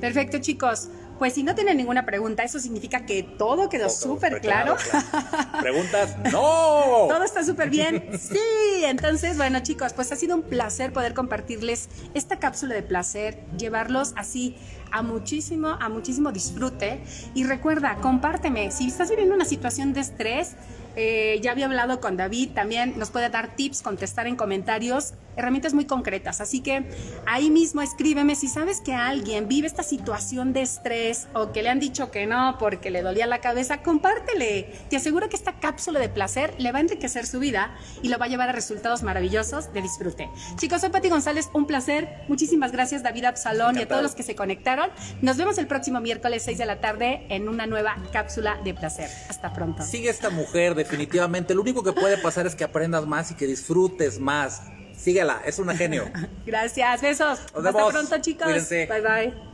Perfecto, 0.00 0.38
chicos. 0.38 0.88
pues 1.18 1.34
si 1.34 1.42
no 1.42 1.54
tienen 1.54 1.76
ninguna 1.76 2.04
pregunta, 2.04 2.42
eso 2.42 2.58
significa 2.58 3.06
que 3.06 3.22
todo 3.22 3.68
quedó 3.68 3.88
súper 3.88 4.40
claro. 4.40 4.76
¿Preguntas? 5.60 6.16
¡No! 6.32 7.06
todo 7.08 7.22
está 7.24 7.44
súper 7.44 7.70
bien. 7.70 8.10
Sí, 8.18 8.84
entonces, 8.84 9.36
bueno 9.36 9.60
chicos, 9.60 9.92
pues 9.92 10.10
ha 10.12 10.16
sido 10.16 10.34
un 10.34 10.42
placer 10.42 10.92
poder 10.92 11.14
compartirles 11.14 11.88
esta 12.14 12.38
cápsula 12.38 12.74
de 12.74 12.82
placer, 12.82 13.38
llevarlos 13.56 14.12
así 14.16 14.56
a 14.90 15.02
muchísimo, 15.02 15.68
a 15.68 15.88
muchísimo 15.88 16.32
disfrute. 16.32 17.02
Y 17.34 17.44
recuerda, 17.44 17.96
compárteme, 18.00 18.70
si 18.70 18.88
estás 18.88 19.08
viviendo 19.10 19.34
una 19.34 19.44
situación 19.44 19.92
de 19.92 20.00
estrés, 20.00 20.56
eh, 20.96 21.40
ya 21.42 21.52
había 21.52 21.66
hablado 21.66 22.00
con 22.00 22.16
David, 22.16 22.50
también 22.54 22.98
nos 22.98 23.10
puede 23.10 23.28
dar 23.28 23.56
tips, 23.56 23.82
contestar 23.82 24.26
en 24.26 24.36
comentarios, 24.36 25.14
herramientas 25.36 25.74
muy 25.74 25.84
concretas. 25.84 26.40
Así 26.40 26.60
que 26.60 26.84
ahí 27.26 27.50
mismo 27.50 27.82
escríbeme 27.82 28.34
si 28.34 28.48
sabes 28.48 28.80
que 28.80 28.94
alguien 28.94 29.48
vive 29.48 29.66
esta 29.66 29.82
situación 29.82 30.52
de 30.52 30.62
estrés 30.62 31.28
o 31.34 31.52
que 31.52 31.62
le 31.62 31.70
han 31.70 31.80
dicho 31.80 32.10
que 32.10 32.26
no 32.26 32.56
porque 32.58 32.90
le 32.90 33.02
dolía 33.02 33.26
la 33.26 33.40
cabeza, 33.40 33.82
compártele. 33.82 34.72
Te 34.88 34.96
aseguro 34.96 35.28
que 35.28 35.36
esta 35.36 35.58
cápsula 35.58 36.00
de 36.00 36.08
placer 36.08 36.54
le 36.58 36.72
va 36.72 36.78
a 36.78 36.82
enriquecer 36.82 37.26
su 37.26 37.38
vida 37.40 37.74
y 38.02 38.08
lo 38.08 38.18
va 38.18 38.26
a 38.26 38.28
llevar 38.28 38.48
a 38.48 38.52
resultados 38.52 39.02
maravillosos 39.02 39.72
de 39.72 39.82
disfrute. 39.82 40.30
Chicos, 40.56 40.80
soy 40.80 40.90
Pati 40.90 41.08
González, 41.08 41.50
un 41.52 41.66
placer. 41.66 42.08
Muchísimas 42.28 42.72
gracias 42.72 43.02
David 43.02 43.24
Absalón 43.24 43.78
y 43.78 43.82
a 43.82 43.88
todos 43.88 44.02
los 44.02 44.14
que 44.14 44.22
se 44.22 44.34
conectaron. 44.34 44.90
Nos 45.22 45.36
vemos 45.36 45.58
el 45.58 45.66
próximo 45.66 46.00
miércoles 46.00 46.42
6 46.44 46.58
de 46.58 46.66
la 46.66 46.80
tarde 46.80 47.26
en 47.28 47.48
una 47.48 47.66
nueva 47.66 47.96
cápsula 48.12 48.58
de 48.64 48.74
placer. 48.74 49.10
Hasta 49.28 49.52
pronto. 49.52 49.82
Sigue 49.82 50.10
esta 50.10 50.30
mujer 50.30 50.74
de 50.74 50.83
definitivamente. 50.84 51.54
Lo 51.54 51.62
único 51.62 51.82
que 51.82 51.92
puede 51.92 52.18
pasar 52.18 52.46
es 52.46 52.54
que 52.54 52.64
aprendas 52.64 53.06
más 53.06 53.30
y 53.30 53.34
que 53.34 53.46
disfrutes 53.46 54.18
más. 54.20 54.62
Síguela, 54.96 55.42
es 55.44 55.58
un 55.58 55.68
genio. 55.70 56.04
Gracias, 56.46 57.02
besos. 57.02 57.40
Hasta 57.54 57.72
pronto, 57.72 58.18
chicos. 58.20 58.68
Bye 58.68 59.00
bye. 59.00 59.53